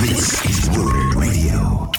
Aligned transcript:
This 0.00 0.46
is 0.46 0.78
Word 0.78 1.14
Radio. 1.14 1.90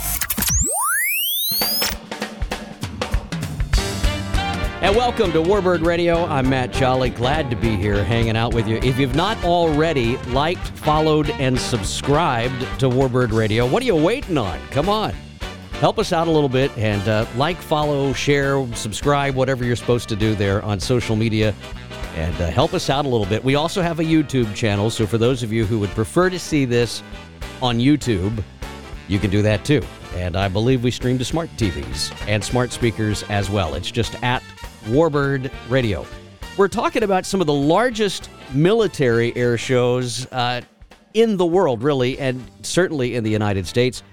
And 4.82 4.96
welcome 4.96 5.32
to 5.34 5.38
Warbird 5.38 5.86
Radio. 5.86 6.26
I'm 6.26 6.50
Matt 6.50 6.74
Jolley. 6.74 7.12
Glad 7.12 7.52
to 7.52 7.56
be 7.56 7.76
here 7.76 8.04
hanging 8.04 8.36
out 8.36 8.56
with 8.56 8.68
you. 8.68 8.78
If 8.78 8.98
you've 8.98 9.14
not 9.14 9.38
already 9.44 10.18
liked, 10.30 10.70
followed, 10.80 11.30
and 11.30 11.60
subscribed 11.60 12.60
to 12.80 12.90
Warbird 12.90 13.34
Radio, 13.34 13.68
what 13.68 13.84
are 13.84 13.86
you 13.86 13.96
waiting 13.96 14.40
on? 14.40 14.60
Come 14.72 14.90
on. 14.90 15.14
Help 15.74 16.00
us 16.00 16.12
out 16.12 16.28
a 16.28 16.32
little 16.32 16.50
bit 16.50 16.76
and 16.80 17.08
uh, 17.08 17.28
like, 17.36 17.58
follow, 17.58 18.14
share, 18.14 18.66
subscribe, 18.74 19.36
whatever 19.36 19.64
you're 19.64 19.76
supposed 19.76 20.10
to 20.10 20.16
do 20.16 20.34
there 20.34 20.64
on 20.64 20.80
social 20.80 21.16
media. 21.16 21.54
And 22.16 22.34
uh, 22.42 22.50
help 22.50 22.74
us 22.74 22.90
out 22.90 23.06
a 23.06 23.08
little 23.08 23.28
bit. 23.28 23.44
We 23.44 23.54
also 23.54 23.84
have 23.84 24.00
a 24.00 24.04
YouTube 24.04 24.56
channel, 24.56 24.90
so 24.90 25.06
for 25.06 25.20
those 25.20 25.44
of 25.44 25.54
you 25.54 25.66
who 25.66 25.78
would 25.78 25.92
prefer 25.92 26.32
to 26.32 26.40
see 26.40 26.66
this 26.66 27.04
on 27.62 27.80
YouTube, 27.80 28.44
you 29.08 29.20
can 29.20 29.30
do 29.30 29.42
that 29.42 29.64
too. 29.66 29.82
And 30.16 30.36
I 30.36 30.48
believe 30.48 30.84
we 30.84 30.92
stream 30.92 31.18
to 31.18 31.26
smart 31.26 31.50
TVs 31.58 32.14
and 32.28 32.44
smart 32.44 32.72
speakers 32.72 33.24
as 33.24 33.50
well. 33.50 33.76
It's 33.76 33.92
just 33.92 34.22
at 34.24 34.44
Warbird 34.86 35.52
Radio. 35.70 36.06
We're 36.58 36.68
talking 36.68 37.04
about 37.04 37.26
some 37.26 37.40
of 37.40 37.48
the 37.48 37.54
largest 37.54 38.30
military 38.54 39.36
air 39.38 39.58
shows 39.58 40.26
uh, 40.32 40.62
in 41.14 41.38
the 41.38 41.46
world, 41.46 41.84
really, 41.84 42.20
and 42.20 42.44
certainly 42.62 43.16
in 43.16 43.24
the 43.24 43.30
United 43.30 43.66
States. 43.68 44.04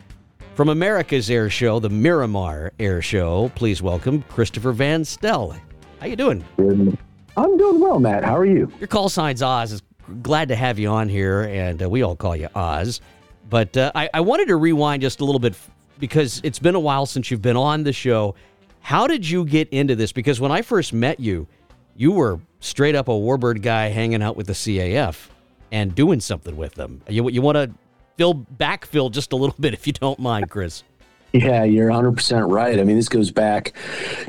From 0.54 0.68
America's 0.68 1.30
Air 1.30 1.50
Show, 1.50 1.78
the 1.78 1.88
Miramar 1.88 2.72
Air 2.80 3.00
Show, 3.00 3.50
please 3.54 3.80
welcome 3.80 4.22
Christopher 4.22 4.72
Van 4.72 5.02
Stelle. 5.02 5.56
How 6.00 6.06
you 6.06 6.16
doing? 6.16 6.44
I'm 7.36 7.56
doing 7.56 7.80
well, 7.80 8.00
Matt. 8.00 8.24
How 8.24 8.36
are 8.36 8.44
you? 8.44 8.70
Your 8.80 8.88
call 8.88 9.08
sign's 9.08 9.42
Oz. 9.42 9.72
Is 9.72 9.82
glad 10.22 10.48
to 10.48 10.56
have 10.56 10.78
you 10.78 10.88
on 10.88 11.08
here, 11.08 11.42
and 11.42 11.82
uh, 11.82 11.88
we 11.88 12.02
all 12.02 12.16
call 12.16 12.34
you 12.34 12.48
Oz. 12.56 13.00
But 13.48 13.76
uh, 13.76 13.92
I, 13.94 14.10
I 14.12 14.20
wanted 14.20 14.48
to 14.48 14.56
rewind 14.56 15.02
just 15.02 15.20
a 15.20 15.24
little 15.24 15.38
bit 15.38 15.54
because 15.98 16.40
it's 16.44 16.58
been 16.58 16.74
a 16.74 16.80
while 16.80 17.06
since 17.06 17.30
you've 17.30 17.42
been 17.42 17.56
on 17.56 17.84
the 17.84 17.92
show. 17.92 18.34
How 18.80 19.06
did 19.06 19.28
you 19.28 19.44
get 19.44 19.68
into 19.70 19.96
this? 19.96 20.12
Because 20.12 20.40
when 20.40 20.52
I 20.52 20.62
first 20.62 20.92
met 20.92 21.20
you, 21.20 21.46
you 21.96 22.12
were 22.12 22.40
straight 22.60 22.94
up 22.94 23.08
a 23.08 23.12
Warbird 23.12 23.62
guy 23.62 23.88
hanging 23.88 24.22
out 24.22 24.36
with 24.36 24.46
the 24.46 24.52
CAF 24.52 25.28
and 25.72 25.94
doing 25.94 26.20
something 26.20 26.56
with 26.56 26.74
them. 26.74 27.02
You, 27.08 27.28
you 27.28 27.42
want 27.42 27.56
to 27.56 27.70
fill 28.16 28.34
backfill 28.34 29.10
just 29.10 29.32
a 29.32 29.36
little 29.36 29.56
bit 29.60 29.74
if 29.74 29.86
you 29.86 29.92
don't 29.92 30.18
mind, 30.18 30.50
Chris. 30.50 30.84
Yeah, 31.32 31.64
you're 31.64 31.90
100% 31.90 32.50
right. 32.50 32.80
I 32.80 32.84
mean, 32.84 32.96
this 32.96 33.08
goes 33.08 33.30
back 33.30 33.74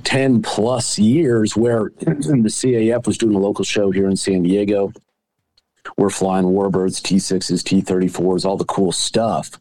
10 0.04 0.42
plus 0.42 1.00
years 1.00 1.56
where 1.56 1.92
the 2.00 2.50
CAF 2.50 3.08
was 3.08 3.18
doing 3.18 3.36
a 3.36 3.40
local 3.40 3.64
show 3.64 3.90
here 3.92 4.10
in 4.10 4.18
San 4.18 4.44
Diego. 4.44 4.92
We're 5.98 6.10
flying 6.10 6.46
Warbirds, 6.46 7.02
T6s, 7.02 7.84
T34s, 7.84 8.46
all 8.46 8.58
the 8.58 8.66
cool 8.66 8.92
stuff. 8.92 9.52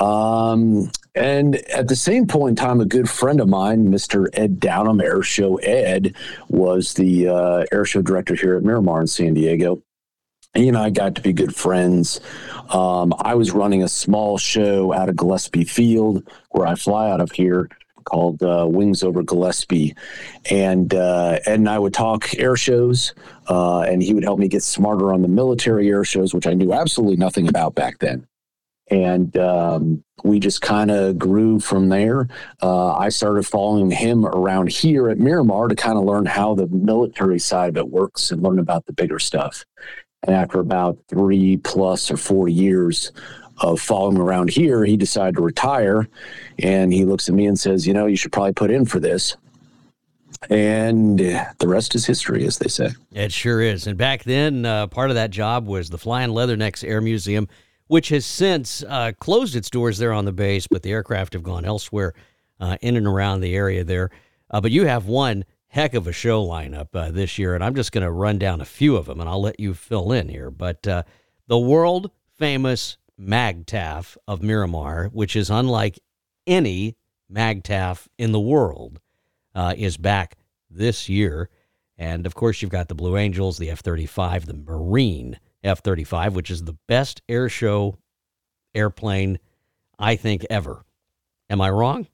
Um, 0.00 0.90
and 1.14 1.56
at 1.70 1.88
the 1.88 1.96
same 1.96 2.26
point 2.26 2.58
in 2.58 2.64
time, 2.64 2.80
a 2.80 2.84
good 2.84 3.08
friend 3.08 3.40
of 3.40 3.48
mine, 3.48 3.88
Mr. 3.88 4.28
Ed 4.34 4.60
Downham, 4.60 5.00
Air 5.00 5.22
Show 5.22 5.56
Ed, 5.56 6.14
was 6.48 6.94
the 6.94 7.28
uh, 7.28 7.64
air 7.72 7.86
show 7.86 8.02
director 8.02 8.34
here 8.34 8.56
at 8.56 8.62
Miramar 8.62 9.00
in 9.00 9.06
San 9.06 9.34
Diego. 9.34 9.82
He 10.52 10.68
and 10.68 10.76
I 10.76 10.90
got 10.90 11.14
to 11.16 11.22
be 11.22 11.32
good 11.32 11.54
friends. 11.54 12.20
Um, 12.70 13.14
I 13.18 13.34
was 13.34 13.52
running 13.52 13.82
a 13.82 13.88
small 13.88 14.38
show 14.38 14.92
out 14.92 15.08
of 15.08 15.16
Gillespie 15.16 15.64
Field, 15.64 16.26
where 16.50 16.66
I 16.66 16.74
fly 16.74 17.10
out 17.10 17.20
of 17.20 17.32
here, 17.32 17.68
called 18.06 18.42
uh, 18.42 18.66
Wings 18.66 19.02
Over 19.02 19.22
Gillespie. 19.22 19.94
And 20.50 20.94
uh, 20.94 21.38
Ed 21.44 21.58
and 21.58 21.68
I 21.68 21.78
would 21.78 21.92
talk 21.92 22.30
air 22.38 22.56
shows, 22.56 23.14
uh, 23.48 23.80
and 23.82 24.02
he 24.02 24.14
would 24.14 24.24
help 24.24 24.38
me 24.38 24.48
get 24.48 24.62
smarter 24.62 25.12
on 25.12 25.20
the 25.20 25.28
military 25.28 25.88
air 25.90 26.04
shows, 26.04 26.32
which 26.32 26.46
I 26.46 26.54
knew 26.54 26.72
absolutely 26.72 27.16
nothing 27.16 27.48
about 27.48 27.74
back 27.74 27.98
then. 27.98 28.26
And 28.88 29.36
um, 29.36 30.04
we 30.22 30.38
just 30.38 30.62
kind 30.62 30.90
of 30.90 31.18
grew 31.18 31.58
from 31.58 31.88
there. 31.88 32.28
Uh, 32.62 32.94
I 32.94 33.08
started 33.08 33.44
following 33.44 33.90
him 33.90 34.24
around 34.24 34.70
here 34.70 35.10
at 35.10 35.18
Miramar 35.18 35.68
to 35.68 35.74
kind 35.74 35.98
of 35.98 36.04
learn 36.04 36.24
how 36.24 36.54
the 36.54 36.68
military 36.68 37.40
side 37.40 37.70
of 37.70 37.76
it 37.76 37.88
works 37.88 38.30
and 38.30 38.42
learn 38.42 38.60
about 38.60 38.86
the 38.86 38.92
bigger 38.92 39.18
stuff. 39.18 39.64
And 40.22 40.34
after 40.34 40.60
about 40.60 40.98
three 41.08 41.56
plus 41.58 42.10
or 42.10 42.16
four 42.16 42.48
years 42.48 43.12
of 43.58 43.80
following 43.80 44.18
around 44.18 44.50
here, 44.50 44.84
he 44.84 44.96
decided 44.96 45.36
to 45.36 45.42
retire. 45.42 46.08
And 46.58 46.92
he 46.92 47.04
looks 47.04 47.28
at 47.28 47.34
me 47.34 47.46
and 47.46 47.58
says, 47.58 47.86
You 47.86 47.94
know, 47.94 48.06
you 48.06 48.16
should 48.16 48.32
probably 48.32 48.52
put 48.52 48.70
in 48.70 48.84
for 48.84 49.00
this. 49.00 49.36
And 50.50 51.18
the 51.18 51.68
rest 51.68 51.94
is 51.94 52.04
history, 52.04 52.46
as 52.46 52.58
they 52.58 52.68
say. 52.68 52.90
It 53.12 53.32
sure 53.32 53.60
is. 53.60 53.86
And 53.86 53.96
back 53.96 54.24
then, 54.24 54.66
uh, 54.66 54.86
part 54.86 55.10
of 55.10 55.16
that 55.16 55.30
job 55.30 55.66
was 55.66 55.88
the 55.88 55.98
Flying 55.98 56.30
Leathernecks 56.30 56.84
Air 56.84 57.00
Museum, 57.00 57.48
which 57.88 58.10
has 58.10 58.26
since 58.26 58.84
uh, 58.84 59.12
closed 59.18 59.56
its 59.56 59.70
doors 59.70 59.98
there 59.98 60.12
on 60.12 60.24
the 60.24 60.32
base, 60.32 60.66
but 60.66 60.82
the 60.82 60.92
aircraft 60.92 61.32
have 61.32 61.42
gone 61.42 61.64
elsewhere 61.64 62.12
uh, 62.60 62.76
in 62.82 62.96
and 62.96 63.06
around 63.06 63.40
the 63.40 63.54
area 63.54 63.82
there. 63.82 64.10
Uh, 64.50 64.60
but 64.60 64.70
you 64.70 64.86
have 64.86 65.06
one 65.06 65.44
heck 65.68 65.94
of 65.94 66.06
a 66.06 66.12
show 66.12 66.46
lineup 66.46 66.88
uh, 66.94 67.10
this 67.10 67.38
year, 67.38 67.54
and 67.54 67.64
I'm 67.64 67.74
just 67.74 67.92
going 67.92 68.04
to 68.04 68.10
run 68.10 68.38
down 68.38 68.60
a 68.60 68.66
few 68.66 68.96
of 68.96 69.06
them, 69.06 69.20
and 69.20 69.28
I'll 69.28 69.42
let 69.42 69.58
you 69.58 69.74
fill 69.74 70.12
in 70.12 70.28
here. 70.28 70.50
But 70.50 70.86
uh, 70.86 71.02
the 71.46 71.58
world 71.58 72.10
famous 72.38 72.98
MAGTF 73.20 74.16
of 74.28 74.42
Miramar, 74.42 75.08
which 75.12 75.36
is 75.36 75.50
unlike 75.50 75.98
any 76.46 76.96
MAGTF 77.32 78.06
in 78.18 78.32
the 78.32 78.40
world, 78.40 79.00
uh, 79.54 79.74
is 79.76 79.96
back 79.96 80.36
this 80.70 81.08
year. 81.08 81.48
And 81.98 82.26
of 82.26 82.34
course, 82.34 82.60
you've 82.60 82.70
got 82.70 82.88
the 82.88 82.94
Blue 82.94 83.16
Angels, 83.16 83.58
the 83.58 83.70
F 83.70 83.80
35, 83.80 84.46
the 84.46 84.54
Marine 84.54 85.38
F 85.64 85.80
35, 85.80 86.36
which 86.36 86.50
is 86.50 86.62
the 86.62 86.76
best 86.86 87.22
air 87.28 87.48
show 87.48 87.98
airplane, 88.74 89.38
I 89.98 90.16
think, 90.16 90.44
ever. 90.50 90.84
Am 91.48 91.60
I 91.60 91.70
wrong? 91.70 92.06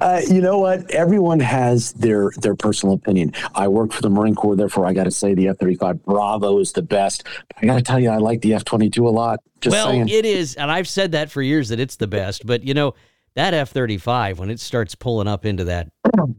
Uh, 0.00 0.20
you 0.28 0.40
know 0.40 0.58
what? 0.58 0.90
Everyone 0.90 1.40
has 1.40 1.92
their 1.94 2.30
their 2.38 2.54
personal 2.54 2.94
opinion. 2.94 3.32
I 3.54 3.68
work 3.68 3.92
for 3.92 4.02
the 4.02 4.10
Marine 4.10 4.34
Corps, 4.34 4.56
therefore 4.56 4.86
I 4.86 4.92
got 4.92 5.04
to 5.04 5.10
say 5.10 5.34
the 5.34 5.48
F 5.48 5.58
thirty 5.58 5.74
five 5.74 6.02
Bravo 6.04 6.58
is 6.58 6.72
the 6.72 6.82
best. 6.82 7.26
I 7.60 7.66
got 7.66 7.76
to 7.76 7.82
tell 7.82 7.98
you, 7.98 8.10
I 8.10 8.18
like 8.18 8.40
the 8.40 8.54
F 8.54 8.64
twenty 8.64 8.90
two 8.90 9.08
a 9.08 9.10
lot. 9.10 9.40
Just 9.60 9.74
well, 9.74 9.88
saying. 9.88 10.08
it 10.08 10.24
is, 10.24 10.54
and 10.54 10.70
I've 10.70 10.88
said 10.88 11.12
that 11.12 11.30
for 11.30 11.42
years 11.42 11.70
that 11.70 11.80
it's 11.80 11.96
the 11.96 12.06
best. 12.06 12.46
But 12.46 12.62
you 12.64 12.74
know, 12.74 12.94
that 13.34 13.52
F 13.52 13.70
thirty 13.70 13.98
five 13.98 14.38
when 14.38 14.50
it 14.50 14.60
starts 14.60 14.94
pulling 14.94 15.28
up 15.28 15.44
into 15.44 15.64
that 15.64 15.90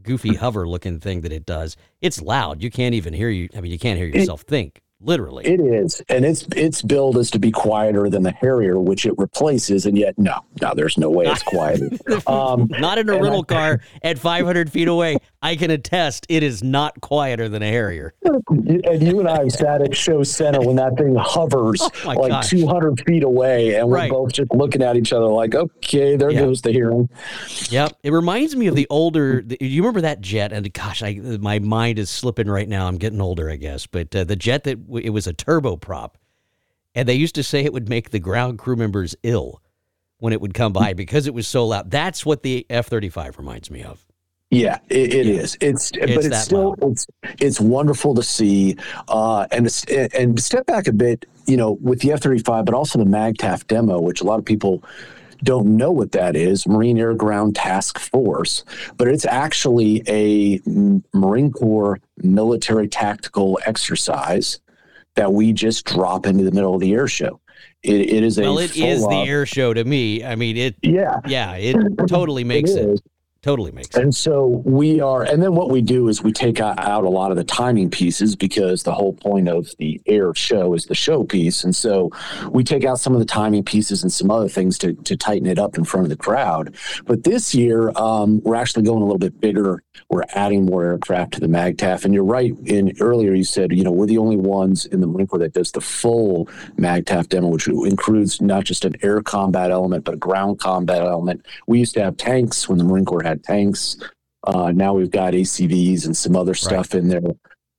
goofy 0.03 0.35
hover 0.35 0.67
looking 0.67 0.99
thing 0.99 1.21
that 1.21 1.31
it 1.31 1.45
does, 1.45 1.75
it's 2.01 2.21
loud. 2.21 2.63
You 2.63 2.71
can't 2.71 2.95
even 2.95 3.13
hear 3.13 3.29
you. 3.29 3.49
I 3.55 3.61
mean, 3.61 3.71
you 3.71 3.79
can't 3.79 3.97
hear 3.97 4.07
yourself 4.07 4.41
think. 4.41 4.81
Literally, 5.03 5.45
It 5.45 5.59
is, 5.59 6.01
and 6.09 6.23
its 6.23 6.43
its 6.55 6.81
build 6.83 7.17
is 7.17 7.31
to 7.31 7.39
be 7.39 7.49
quieter 7.51 8.07
than 8.09 8.21
the 8.23 8.31
Harrier, 8.31 8.79
which 8.79 9.05
it 9.05 9.13
replaces, 9.17 9.85
and 9.87 9.97
yet 9.97 10.17
no, 10.19 10.35
no, 10.61 10.73
there's 10.75 10.97
no 10.97 11.09
way 11.09 11.25
it's 11.25 11.41
quieter. 11.43 11.89
Um, 12.27 12.67
not 12.79 12.97
in 12.99 13.09
a 13.09 13.13
rental 13.13 13.43
I- 13.49 13.53
car 13.53 13.81
at 14.03 14.19
500 14.19 14.71
feet 14.71 14.87
away. 14.87 15.17
I 15.43 15.55
can 15.55 15.71
attest 15.71 16.27
it 16.29 16.43
is 16.43 16.63
not 16.63 17.01
quieter 17.01 17.49
than 17.49 17.63
a 17.63 17.67
Harrier. 17.67 18.13
and 18.23 19.01
you 19.01 19.19
and 19.19 19.27
I 19.27 19.47
sat 19.47 19.81
at 19.81 19.95
Show 19.95 20.21
Center 20.21 20.61
when 20.61 20.75
that 20.75 20.95
thing 20.97 21.15
hovers 21.15 21.81
Oh, 22.05 22.13
like 22.13 22.29
gosh. 22.29 22.49
200 22.51 23.01
feet 23.07 23.23
away, 23.23 23.75
and 23.75 23.87
we're 23.89 23.95
Right. 23.95 24.11
both 24.11 24.33
just 24.33 24.53
looking 24.53 24.83
at 24.83 24.95
each 24.97 25.11
other 25.13 25.25
like, 25.25 25.55
okay, 25.55 26.15
there 26.15 26.29
Yeah. 26.29 26.41
goes 26.41 26.61
the 26.61 26.71
hearing. 26.71 27.09
Yep. 27.69 27.97
It 28.03 28.11
reminds 28.13 28.55
me 28.55 28.67
of 28.67 28.75
the 28.75 28.85
older. 28.91 29.41
The, 29.41 29.57
you 29.59 29.81
remember 29.81 30.01
that 30.01 30.21
jet? 30.21 30.53
And 30.53 30.71
gosh, 30.73 31.01
I 31.01 31.15
my 31.39 31.57
mind 31.57 31.97
is 31.97 32.09
slipping 32.11 32.47
right 32.47 32.69
now. 32.69 32.87
I'm 32.87 32.97
getting 32.97 33.19
older, 33.21 33.49
I 33.49 33.55
guess. 33.55 33.87
But 33.87 34.15
uh, 34.15 34.23
the 34.25 34.35
jet 34.35 34.63
that 34.65 34.77
it 34.99 35.09
was 35.11 35.27
a 35.27 35.33
turboprop, 35.33 36.11
and 36.95 37.07
they 37.07 37.15
used 37.15 37.35
to 37.35 37.43
say 37.43 37.63
it 37.63 37.73
would 37.73 37.89
make 37.89 38.09
the 38.11 38.19
ground 38.19 38.59
crew 38.59 38.75
members 38.75 39.15
ill 39.23 39.61
when 40.19 40.33
it 40.33 40.41
would 40.41 40.53
come 40.53 40.73
by 40.73 40.93
because 40.93 41.25
it 41.27 41.33
was 41.33 41.47
so 41.47 41.65
loud. 41.65 41.89
That's 41.89 42.25
what 42.25 42.43
the 42.43 42.65
F-35 42.69 43.37
reminds 43.37 43.71
me 43.71 43.83
of. 43.83 44.05
Yeah, 44.51 44.79
it, 44.89 45.13
it 45.13 45.25
Yeah. 45.27 45.33
is. 45.41 45.57
It's, 45.61 45.91
but 45.91 46.09
It's 46.09 46.25
it's 46.25 46.29
that 46.29 46.43
still 46.43 46.75
it's 46.81 47.07
it's 47.39 47.59
wonderful 47.61 48.13
to 48.15 48.21
see. 48.23 48.75
Uh, 49.07 49.47
and 49.51 49.65
it's- 49.65 49.85
and 50.13 50.37
step 50.41 50.65
back 50.65 50.87
a 50.87 50.91
bit, 50.93 51.25
you 51.47 51.55
know, 51.55 51.77
with 51.81 52.01
the 52.01 52.11
F 52.11 52.21
thirty 52.21 52.39
five, 52.43 52.65
but 52.65 52.73
also 52.75 52.99
the 52.99 53.05
MAGTF 53.05 53.65
demo, 53.67 54.01
which 54.01 54.19
a 54.19 54.25
lot 54.25 54.39
of 54.39 54.45
people 54.45 54.83
don't 55.43 55.75
know 55.77 55.89
what 55.89 56.11
that 56.11 56.35
is 56.35 56.67
Marine 56.67 56.99
Air 56.99 57.13
Ground 57.15 57.55
Task 57.55 57.97
Force, 57.97 58.63
but 58.97 59.07
it's 59.07 59.25
actually 59.25 60.03
a 60.07 60.59
Marine 61.13 61.51
Corps 61.51 61.99
military 62.21 62.87
tactical 62.89 63.57
exercise 63.65 64.59
that 65.15 65.33
we 65.33 65.53
just 65.53 65.85
drop 65.85 66.25
into 66.25 66.43
the 66.43 66.51
middle 66.51 66.73
of 66.73 66.81
the 66.81 66.93
air 66.93 67.07
show. 67.07 67.39
It, 67.83 68.09
it 68.09 68.23
is 68.23 68.37
a 68.37 68.43
Well, 68.43 68.59
it 68.59 68.75
is 68.75 69.01
the 69.07 69.23
air 69.27 69.45
show 69.45 69.73
to 69.73 69.83
me. 69.83 70.23
I 70.23 70.35
mean, 70.35 70.57
it. 70.57 70.75
Yeah, 70.81 71.19
Yeah, 71.27 71.55
it 71.55 71.75
totally 72.07 72.43
makes 72.45 72.71
it. 72.71 73.01
Totally 73.43 73.71
makes 73.71 73.89
sense. 73.89 74.03
And 74.03 74.15
so 74.15 74.61
we 74.65 75.01
are, 75.01 75.23
and 75.23 75.41
then 75.41 75.55
what 75.55 75.71
we 75.71 75.81
do 75.81 76.09
is 76.09 76.21
we 76.21 76.31
take 76.31 76.59
out 76.59 77.03
a 77.03 77.09
lot 77.09 77.31
of 77.31 77.37
the 77.37 77.43
timing 77.43 77.89
pieces 77.89 78.35
because 78.35 78.83
the 78.83 78.93
whole 78.93 79.13
point 79.13 79.49
of 79.49 79.75
the 79.79 79.99
air 80.05 80.35
show 80.35 80.75
is 80.75 80.85
the 80.85 80.93
show 80.93 81.23
piece. 81.23 81.63
And 81.63 81.75
so 81.75 82.11
we 82.51 82.63
take 82.63 82.85
out 82.85 82.99
some 82.99 83.13
of 83.13 83.19
the 83.19 83.25
timing 83.25 83.63
pieces 83.63 84.03
and 84.03 84.13
some 84.13 84.29
other 84.29 84.47
things 84.47 84.77
to, 84.77 84.93
to 84.93 85.17
tighten 85.17 85.47
it 85.47 85.57
up 85.57 85.75
in 85.75 85.83
front 85.83 86.05
of 86.05 86.11
the 86.11 86.17
crowd. 86.17 86.75
But 87.05 87.23
this 87.23 87.55
year, 87.55 87.91
um, 87.95 88.41
we're 88.43 88.53
actually 88.53 88.83
going 88.83 89.01
a 89.01 89.05
little 89.05 89.17
bit 89.17 89.41
bigger 89.41 89.81
We're 90.09 90.25
adding 90.35 90.65
more 90.65 90.83
aircraft 90.83 91.33
to 91.33 91.39
the 91.39 91.47
MAGTF. 91.47 92.05
And 92.05 92.13
you're 92.13 92.23
right. 92.23 92.53
In 92.65 92.93
earlier, 92.99 93.33
you 93.33 93.43
said, 93.43 93.71
you 93.71 93.83
know, 93.83 93.91
we're 93.91 94.05
the 94.07 94.17
only 94.17 94.37
ones 94.37 94.85
in 94.85 95.01
the 95.01 95.07
Marine 95.07 95.25
Corps 95.25 95.39
that 95.39 95.53
does 95.53 95.71
the 95.71 95.81
full 95.81 96.47
MAGTF 96.77 97.29
demo, 97.29 97.47
which 97.47 97.67
includes 97.67 98.41
not 98.41 98.65
just 98.65 98.85
an 98.85 98.93
air 99.01 99.21
combat 99.21 99.71
element, 99.71 100.03
but 100.03 100.13
a 100.13 100.17
ground 100.17 100.59
combat 100.59 101.01
element. 101.01 101.45
We 101.65 101.79
used 101.79 101.93
to 101.95 102.03
have 102.03 102.17
tanks 102.17 102.67
when 102.67 102.77
the 102.77 102.83
Marine 102.83 103.05
Corps 103.05 103.23
had 103.23 103.30
tanks. 103.35 103.97
Uh, 104.45 104.71
now 104.71 104.93
we've 104.93 105.11
got 105.11 105.33
ACVs 105.33 106.05
and 106.05 106.15
some 106.15 106.35
other 106.35 106.53
stuff 106.53 106.93
right. 106.93 107.03
in 107.03 107.09
there, 107.09 107.21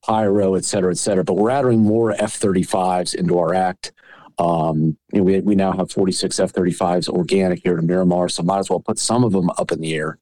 pyro, 0.04 0.54
et 0.54 0.64
cetera, 0.64 0.90
et 0.90 0.98
cetera. 0.98 1.24
But 1.24 1.34
we're 1.34 1.50
adding 1.50 1.80
more 1.80 2.12
F 2.12 2.38
35s 2.38 3.14
into 3.14 3.38
our 3.38 3.54
act. 3.54 3.92
Um, 4.38 4.96
you 5.12 5.18
know, 5.18 5.22
we, 5.22 5.40
we 5.40 5.54
now 5.54 5.72
have 5.72 5.90
46 5.90 6.40
F 6.40 6.52
35s 6.52 7.08
organic 7.08 7.60
here 7.62 7.76
to 7.76 7.82
Miramar, 7.82 8.28
so 8.28 8.42
might 8.42 8.58
as 8.58 8.70
well 8.70 8.80
put 8.80 8.98
some 8.98 9.24
of 9.24 9.32
them 9.32 9.50
up 9.58 9.72
in 9.72 9.80
the 9.80 9.94
air 9.94 10.18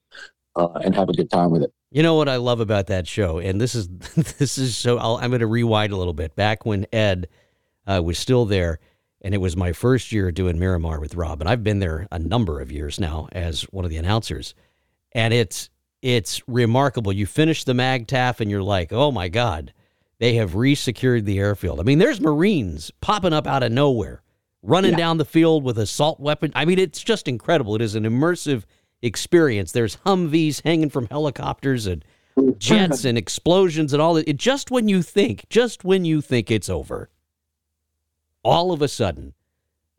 uh, 0.56 0.72
and 0.84 0.94
have 0.94 1.08
a 1.08 1.12
good 1.12 1.30
time 1.30 1.50
with 1.50 1.62
it. 1.62 1.72
You 1.90 2.02
know 2.02 2.14
what 2.14 2.28
I 2.28 2.36
love 2.36 2.60
about 2.60 2.86
that 2.86 3.08
show, 3.08 3.38
and 3.38 3.60
this 3.60 3.74
is 3.74 3.88
this 4.38 4.58
is 4.58 4.76
so. 4.76 4.98
i 4.98 5.24
am 5.24 5.30
going 5.30 5.40
to 5.40 5.46
rewind 5.46 5.92
a 5.92 5.96
little 5.96 6.12
bit. 6.12 6.36
Back 6.36 6.64
when 6.64 6.86
Ed 6.92 7.28
uh, 7.86 8.00
was 8.02 8.18
still 8.18 8.44
there, 8.44 8.78
and 9.22 9.34
it 9.34 9.38
was 9.38 9.56
my 9.56 9.72
first 9.72 10.12
year 10.12 10.30
doing 10.30 10.58
Miramar 10.58 11.00
with 11.00 11.14
Rob, 11.14 11.40
and 11.40 11.48
I've 11.48 11.64
been 11.64 11.80
there 11.80 12.06
a 12.12 12.18
number 12.18 12.60
of 12.60 12.70
years 12.70 13.00
now 13.00 13.28
as 13.32 13.62
one 13.64 13.84
of 13.84 13.90
the 13.90 13.96
announcers, 13.96 14.54
and 15.12 15.34
it's 15.34 15.70
it's 16.02 16.42
remarkable. 16.48 17.12
You 17.12 17.26
finish 17.26 17.64
the 17.64 17.74
MAGTF, 17.74 18.40
and 18.40 18.50
you're 18.50 18.62
like, 18.62 18.92
oh 18.92 19.12
my 19.12 19.28
god, 19.28 19.72
they 20.18 20.34
have 20.34 20.52
resecured 20.52 21.24
the 21.24 21.38
airfield. 21.38 21.80
I 21.80 21.82
mean, 21.82 21.98
there's 21.98 22.20
Marines 22.20 22.90
popping 23.00 23.32
up 23.32 23.46
out 23.46 23.62
of 23.62 23.72
nowhere, 23.72 24.22
running 24.62 24.92
yeah. 24.92 24.98
down 24.98 25.18
the 25.18 25.24
field 25.24 25.64
with 25.64 25.78
assault 25.78 26.20
weapon. 26.20 26.52
I 26.54 26.64
mean, 26.64 26.78
it's 26.78 27.02
just 27.02 27.28
incredible. 27.28 27.74
It 27.74 27.82
is 27.82 27.94
an 27.94 28.04
immersive 28.04 28.64
experience. 29.02 29.72
There's 29.72 29.96
Humvees 29.98 30.62
hanging 30.62 30.90
from 30.90 31.06
helicopters 31.08 31.86
and 31.86 32.04
jets 32.58 33.04
and 33.04 33.18
explosions 33.18 33.92
and 33.92 34.00
all 34.00 34.14
that. 34.14 34.28
It, 34.28 34.36
just 34.36 34.70
when 34.70 34.88
you 34.88 35.02
think, 35.02 35.48
just 35.48 35.84
when 35.84 36.04
you 36.04 36.20
think 36.20 36.50
it's 36.50 36.68
over, 36.68 37.10
all 38.42 38.72
of 38.72 38.80
a 38.80 38.88
sudden, 38.88 39.34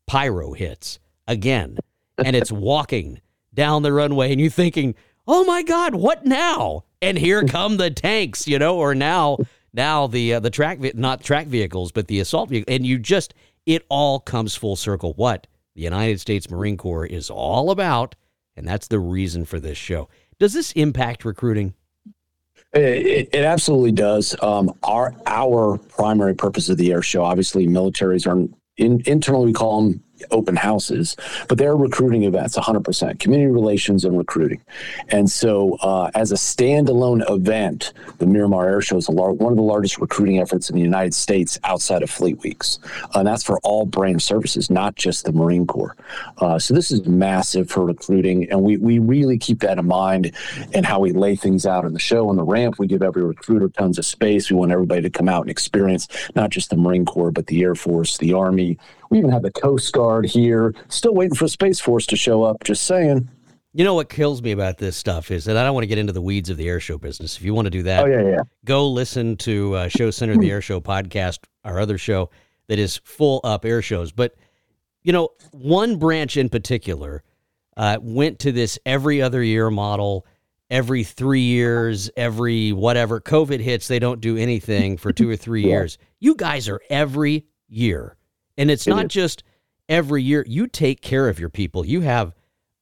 pyro 0.08 0.54
hits 0.54 1.00
again, 1.28 1.78
and 2.18 2.36
it's 2.36 2.52
walking 2.52 3.22
down 3.54 3.84
the 3.84 3.94
runway, 3.94 4.32
and 4.32 4.40
you're 4.40 4.50
thinking, 4.50 4.96
"Oh 5.28 5.44
my 5.46 5.64
God, 5.64 5.96
what 5.96 6.26
now?" 6.26 6.84
And 7.02 7.18
here 7.18 7.44
come 7.48 7.78
the 7.78 7.90
tanks, 7.90 8.48
you 8.48 8.60
know, 8.60 8.78
or 8.78 8.96
now 8.96 9.38
now 9.74 10.08
the 10.08 10.36
uh, 10.36 10.40
the 10.40 10.50
track 10.50 10.80
not 10.96 11.24
track 11.24 11.48
vehicles, 11.48 11.92
but 11.92 12.08
the 12.08 12.20
assault 12.20 12.50
vehicle, 12.50 12.74
and 12.74 12.86
you 12.86 13.00
just 13.00 13.34
it 13.66 13.86
all 13.90 14.20
comes 14.20 14.56
full 14.56 14.76
circle. 14.76 15.14
What 15.14 15.48
the 15.76 15.82
United 15.82 16.20
States 16.20 16.50
Marine 16.50 16.78
Corps 16.78 17.06
is 17.06 17.30
all 17.30 17.72
about, 17.72 18.16
and 18.56 18.68
that's 18.68 18.88
the 18.88 19.00
reason 19.00 19.46
for 19.46 19.60
this 19.60 19.78
show. 19.78 20.10
Does 20.40 20.54
this 20.54 20.72
impact 20.74 21.24
recruiting? 21.24 21.74
It, 22.74 23.30
it, 23.34 23.44
absolutely 23.44 23.92
does. 23.92 24.36
Um, 24.42 24.74
our 24.84 25.14
our 25.26 25.78
primary 25.78 26.34
purpose 26.34 26.70
of 26.70 26.78
the 26.78 26.92
air 26.92 27.02
show, 27.02 27.24
obviously, 27.24 27.68
militaries 27.68 28.26
are 28.26 28.48
in, 28.78 29.02
internally 29.06 29.48
we 29.48 29.54
call 29.54 29.82
them 29.82 30.04
open 30.32 30.56
houses, 30.56 31.16
but 31.48 31.58
they're 31.58 31.76
recruiting 31.76 32.24
events 32.24 32.58
100%, 32.58 33.20
community 33.20 33.52
relations 33.52 34.06
and 34.06 34.18
recruiting. 34.18 34.62
And 35.10 35.30
so, 35.30 35.78
uh, 35.82 36.12
as 36.16 36.32
a 36.32 36.36
standalone 36.36 37.30
event, 37.30 37.94
the 38.20 38.26
Miramar 38.26 38.68
Air 38.68 38.82
Show 38.82 38.98
is 38.98 39.10
lar- 39.10 39.34
one 39.34 39.52
of 39.52 39.58
the 39.58 39.64
largest 39.64 39.98
recruiting 40.00 40.40
efforts 40.40 40.70
in 40.70 40.76
the 40.76 40.82
United 40.82 41.14
States 41.14 41.60
outside 41.64 42.04
of 42.04 42.10
Fleet 42.10 42.40
Weeks. 42.40 42.80
and 43.16 43.28
that's 43.28 43.44
for 43.44 43.60
all 43.64 43.86
branch 43.86 44.22
services, 44.22 44.70
not 44.70 44.96
just 44.96 45.26
the 45.26 45.32
Marine 45.32 45.66
Corps. 45.66 45.96
Uh, 46.38 46.60
so, 46.60 46.74
this 46.74 46.92
is 46.92 47.06
massive 47.06 47.70
for 47.70 47.86
recruiting. 47.86 48.50
And 48.50 48.62
we, 48.62 48.78
we 48.78 49.00
really 49.00 49.38
keep 49.38 49.60
that 49.62 49.78
in 49.78 49.88
mind 49.88 50.32
and 50.74 50.86
how 50.86 51.00
we 51.00 51.12
lay 51.12 51.36
things 51.36 51.66
out 51.66 51.86
in 51.86 51.94
the 51.94 52.00
show. 52.00 52.30
On 52.30 52.36
the 52.36 52.44
ramp, 52.44 52.80
we 52.80 52.88
give 52.88 53.02
every 53.02 53.24
recruiter 53.24 53.70
tons 53.70 53.98
of 53.98 54.06
space. 54.06 54.50
We 54.50 54.58
want 54.58 54.72
everybody 54.72 55.02
to 55.02 55.10
come 55.10 55.30
out 55.30 55.42
and 55.42 55.50
experience 55.50 56.08
not 56.36 56.50
just 56.50 56.70
the 56.70 56.78
Marine 56.78 57.06
Corps, 57.06 57.32
but 57.32 57.48
the 57.48 57.62
Air 57.64 57.76
Force, 57.76 58.18
the 58.18 58.34
Army, 58.34 58.78
we 59.12 59.20
even 59.20 59.30
have 59.30 59.44
the 59.44 59.52
Coast 59.52 59.92
Guard 59.92 60.26
here, 60.26 60.74
still 60.88 61.14
waiting 61.14 61.36
for 61.36 61.48
Space 61.48 61.80
Force 61.80 62.08
to 62.08 62.16
show 62.16 62.44
up. 62.44 62.64
Just 62.64 62.86
saying. 62.86 63.30
You 63.74 63.84
know 63.84 63.94
what 63.94 64.10
kills 64.10 64.42
me 64.42 64.52
about 64.52 64.78
this 64.78 64.98
stuff 64.98 65.32
is 65.32 65.46
that 65.46 65.58
I 65.58 65.64
don't 65.64 65.74
want 65.74 65.84
to 65.84 65.88
get 65.88 65.98
into 65.98 66.14
the 66.14 66.22
weeds 66.22 66.50
of 66.50 66.58
the 66.58 66.68
air 66.68 66.80
show 66.80 66.98
business. 66.98 67.38
If 67.38 67.44
you 67.44 67.54
want 67.54 67.68
to 67.68 67.70
do 67.70 67.84
that, 67.84 68.04
oh, 68.04 68.08
yeah, 68.08 68.22
yeah. 68.22 68.40
go 68.66 68.90
listen 68.90 69.38
to 69.38 69.76
uh, 69.76 69.88
Show 69.90 70.12
Center, 70.12 70.36
the 70.38 70.50
Air 70.50 70.62
Show 70.62 70.82
podcast, 70.82 71.40
our 71.64 71.80
other 71.80 71.98
show 71.98 72.30
that 72.68 72.80
is 72.80 72.98
full 73.04 73.42
up 73.44 73.66
air 73.66 73.82
shows. 73.82 74.12
But, 74.12 74.36
you 75.04 75.14
know, 75.14 75.30
one 75.52 75.98
branch 75.98 76.38
in 76.38 76.50
particular 76.50 77.24
uh, 77.78 77.98
went 78.02 78.40
to 78.40 78.52
this 78.52 78.80
every 78.86 79.22
other 79.22 79.44
year 79.44 79.70
model, 79.70 80.26
every 80.70 81.04
three 81.04 81.42
years, 81.42 82.10
every 82.16 82.72
whatever. 82.72 83.20
COVID 83.20 83.60
hits, 83.60 83.88
they 83.88 84.00
don't 84.00 84.22
do 84.22 84.38
anything 84.38 84.98
for 84.98 85.12
two 85.14 85.30
or 85.30 85.36
three 85.36 85.64
yeah. 85.68 85.70
years. 85.70 85.98
You 86.20 86.36
guys 86.36 86.68
are 86.70 86.82
every 86.90 87.46
year 87.70 88.18
and 88.62 88.70
it's 88.70 88.86
not 88.86 89.08
just 89.08 89.44
every 89.90 90.22
year. 90.22 90.46
You 90.48 90.68
take 90.68 91.02
care 91.02 91.28
of 91.28 91.40
your 91.40 91.50
people. 91.50 91.84
You 91.84 92.02
have 92.02 92.34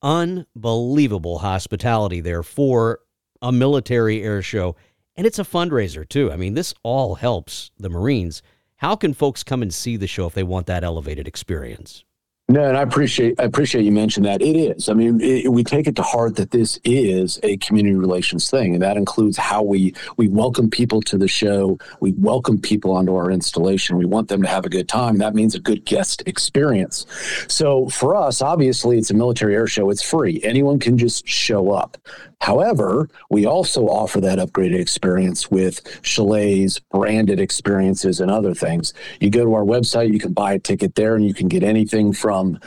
unbelievable 0.01 1.39
hospitality 1.39 2.19
there 2.19 2.43
for 2.43 2.99
a 3.41 3.53
military 3.53 4.21
air 4.21 4.41
show. 4.41 4.75
And 5.15 5.25
it's 5.25 5.39
a 5.39 5.43
fundraiser, 5.43 6.07
too. 6.07 6.31
I 6.33 6.35
mean, 6.35 6.53
this 6.53 6.73
all 6.83 7.15
helps 7.15 7.71
the 7.77 7.89
Marines. 7.89 8.41
How 8.75 8.97
can 8.97 9.13
folks 9.13 9.41
come 9.41 9.61
and 9.61 9.73
see 9.73 9.95
the 9.95 10.05
show 10.05 10.27
if 10.27 10.33
they 10.33 10.43
want 10.43 10.67
that 10.67 10.83
elevated 10.83 11.29
experience? 11.29 12.03
No, 12.51 12.63
and 12.63 12.75
I 12.75 12.81
appreciate 12.81 13.39
I 13.39 13.43
appreciate 13.43 13.85
you 13.85 13.91
mentioned 13.91 14.25
that. 14.25 14.41
It 14.41 14.57
is. 14.57 14.89
I 14.89 14.93
mean, 14.93 15.21
it, 15.21 15.51
we 15.51 15.63
take 15.63 15.85
it 15.85 15.95
to 15.97 16.01
heart 16.01 16.35
that 16.37 16.49
this 16.49 16.79
is 16.83 17.39
a 17.43 17.57
community 17.57 17.95
relations 17.95 18.49
thing, 18.49 18.73
and 18.73 18.81
that 18.81 18.97
includes 18.97 19.37
how 19.37 19.61
we 19.61 19.93
we 20.17 20.27
welcome 20.29 20.67
people 20.67 20.99
to 21.03 21.17
the 21.19 21.27
show. 21.27 21.77
We 21.99 22.13
welcome 22.13 22.59
people 22.59 22.91
onto 22.91 23.13
our 23.13 23.29
installation. 23.29 23.97
We 23.97 24.05
want 24.05 24.29
them 24.29 24.41
to 24.41 24.47
have 24.47 24.65
a 24.65 24.69
good 24.69 24.89
time. 24.89 25.19
That 25.19 25.35
means 25.35 25.53
a 25.53 25.59
good 25.59 25.85
guest 25.85 26.23
experience. 26.25 27.05
So 27.47 27.87
for 27.89 28.15
us, 28.15 28.41
obviously, 28.41 28.97
it's 28.97 29.11
a 29.11 29.13
military 29.13 29.53
air 29.53 29.67
show. 29.67 29.91
It's 29.91 30.01
free. 30.01 30.41
Anyone 30.43 30.79
can 30.79 30.97
just 30.97 31.27
show 31.27 31.69
up. 31.69 31.99
However, 32.41 33.09
we 33.29 33.45
also 33.45 33.87
offer 33.87 34.21
that 34.21 34.39
upgraded 34.39 34.79
experience 34.79 35.51
with 35.51 36.01
chalets, 36.03 36.79
branded 36.79 37.39
experiences, 37.39 38.21
and 38.21 38.31
other 38.31 38.53
things. 38.53 38.93
You 39.19 39.29
go 39.29 39.43
to 39.43 39.53
our 39.53 39.63
website, 39.63 40.13
you 40.13 40.19
can 40.19 40.31
buy 40.31 40.53
a 40.53 40.59
ticket 40.59 40.95
there, 40.95 41.15
and 41.15 41.25
you 41.25 41.33
can 41.33 41.49
get 41.49 41.63
anything 41.63 42.13
from 42.13 42.59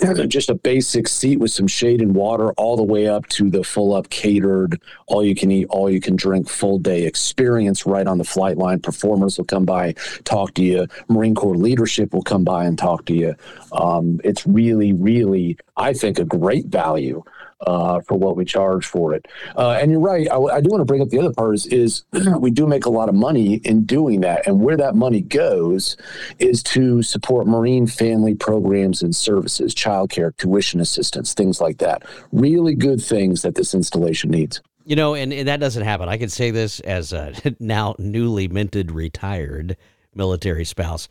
just 0.28 0.50
a 0.50 0.54
basic 0.54 1.06
seat 1.06 1.38
with 1.38 1.52
some 1.52 1.68
shade 1.68 2.02
and 2.02 2.14
water 2.14 2.52
all 2.54 2.76
the 2.76 2.82
way 2.82 3.06
up 3.06 3.28
to 3.28 3.48
the 3.48 3.62
full 3.62 3.94
up 3.94 4.10
catered, 4.10 4.80
all 5.06 5.24
you 5.24 5.36
can 5.36 5.52
eat, 5.52 5.66
all 5.70 5.88
you 5.88 6.00
can 6.00 6.16
drink, 6.16 6.48
full 6.48 6.78
day 6.78 7.04
experience 7.04 7.86
right 7.86 8.08
on 8.08 8.18
the 8.18 8.24
flight 8.24 8.58
line. 8.58 8.80
Performers 8.80 9.38
will 9.38 9.44
come 9.44 9.64
by, 9.64 9.92
talk 10.24 10.54
to 10.54 10.62
you. 10.62 10.88
Marine 11.08 11.36
Corps 11.36 11.56
leadership 11.56 12.12
will 12.12 12.22
come 12.22 12.42
by 12.42 12.64
and 12.64 12.76
talk 12.76 13.04
to 13.06 13.14
you. 13.14 13.36
Um, 13.72 14.20
it's 14.24 14.44
really, 14.44 14.92
really, 14.92 15.56
I 15.76 15.92
think, 15.92 16.18
a 16.18 16.24
great 16.24 16.66
value 16.66 17.22
uh, 17.66 18.00
for 18.00 18.16
what 18.16 18.36
we 18.36 18.44
charge 18.44 18.86
for 18.86 19.14
it. 19.14 19.26
Uh, 19.56 19.78
and 19.80 19.90
you're 19.90 20.00
right. 20.00 20.26
I, 20.30 20.36
I, 20.36 20.60
do 20.60 20.70
want 20.70 20.80
to 20.80 20.84
bring 20.86 21.02
up 21.02 21.10
the 21.10 21.18
other 21.18 21.32
part 21.32 21.54
is, 21.54 21.66
is 21.66 22.04
we 22.38 22.50
do 22.50 22.66
make 22.66 22.86
a 22.86 22.90
lot 22.90 23.08
of 23.08 23.14
money 23.14 23.56
in 23.56 23.84
doing 23.84 24.20
that. 24.22 24.46
And 24.46 24.60
where 24.60 24.76
that 24.76 24.94
money 24.94 25.20
goes 25.20 25.96
is 26.38 26.62
to 26.64 27.02
support 27.02 27.46
Marine 27.46 27.86
family 27.86 28.34
programs 28.34 29.02
and 29.02 29.14
services, 29.14 29.74
childcare, 29.74 30.36
tuition 30.36 30.80
assistance, 30.80 31.34
things 31.34 31.60
like 31.60 31.78
that. 31.78 32.04
Really 32.32 32.74
good 32.74 33.02
things 33.02 33.42
that 33.42 33.54
this 33.54 33.74
installation 33.74 34.30
needs. 34.30 34.60
You 34.86 34.96
know, 34.96 35.14
and, 35.14 35.32
and 35.32 35.46
that 35.46 35.60
doesn't 35.60 35.84
happen. 35.84 36.08
I 36.08 36.16
can 36.16 36.30
say 36.30 36.50
this 36.50 36.80
as 36.80 37.12
a 37.12 37.34
now 37.60 37.94
newly 37.98 38.48
minted 38.48 38.90
retired 38.90 39.76
military 40.14 40.64
spouse. 40.64 41.08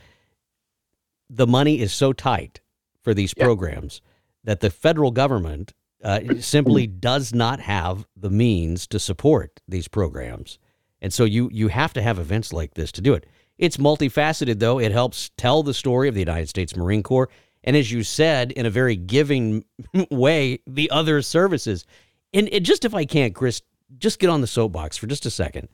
The 1.30 1.48
money 1.48 1.80
is 1.80 1.94
so 1.94 2.12
tight 2.12 2.60
for 3.04 3.14
these 3.14 3.34
yeah. 3.38 3.44
programs 3.44 4.02
that 4.44 4.62
the 4.62 4.72
federal 4.72 5.12
government 5.12 5.74
uh, 6.04 6.22
simply 6.40 6.88
does 6.88 7.34
not 7.34 7.60
have 7.60 8.06
the 8.16 8.30
means 8.30 8.88
to 8.88 9.00
support 9.00 9.60
these 9.68 9.88
programs. 9.88 10.60
And 11.02 11.14
so 11.14 11.24
you 11.24 11.50
you 11.52 11.70
have 11.70 11.94
to 11.94 12.02
have 12.02 12.20
events 12.20 12.54
like 12.54 12.74
this 12.74 12.92
to 12.94 13.02
do 13.02 13.14
it. 13.14 13.26
It's 13.58 13.78
multifaceted 13.78 14.60
though. 14.60 14.80
It 14.80 14.92
helps 14.92 15.32
tell 15.38 15.64
the 15.64 15.74
story 15.74 16.08
of 16.08 16.14
the 16.14 16.22
United 16.22 16.50
States 16.50 16.76
Marine 16.76 17.04
Corps 17.04 17.30
and 17.64 17.76
as 17.76 17.92
you 17.92 18.04
said 18.04 18.52
in 18.54 18.66
a 18.66 18.70
very 18.70 18.96
giving 18.96 19.66
way 20.12 20.60
the 20.66 20.90
other 20.92 21.22
services. 21.22 21.86
And 22.34 22.48
it, 22.52 22.62
just 22.62 22.86
if 22.86 22.94
I 22.94 23.06
can't 23.06 23.36
Chris 23.36 23.62
just 23.98 24.20
get 24.20 24.30
on 24.30 24.42
the 24.42 24.48
soapbox 24.48 24.98
for 24.98 25.08
just 25.08 25.26
a 25.26 25.32
second. 25.32 25.68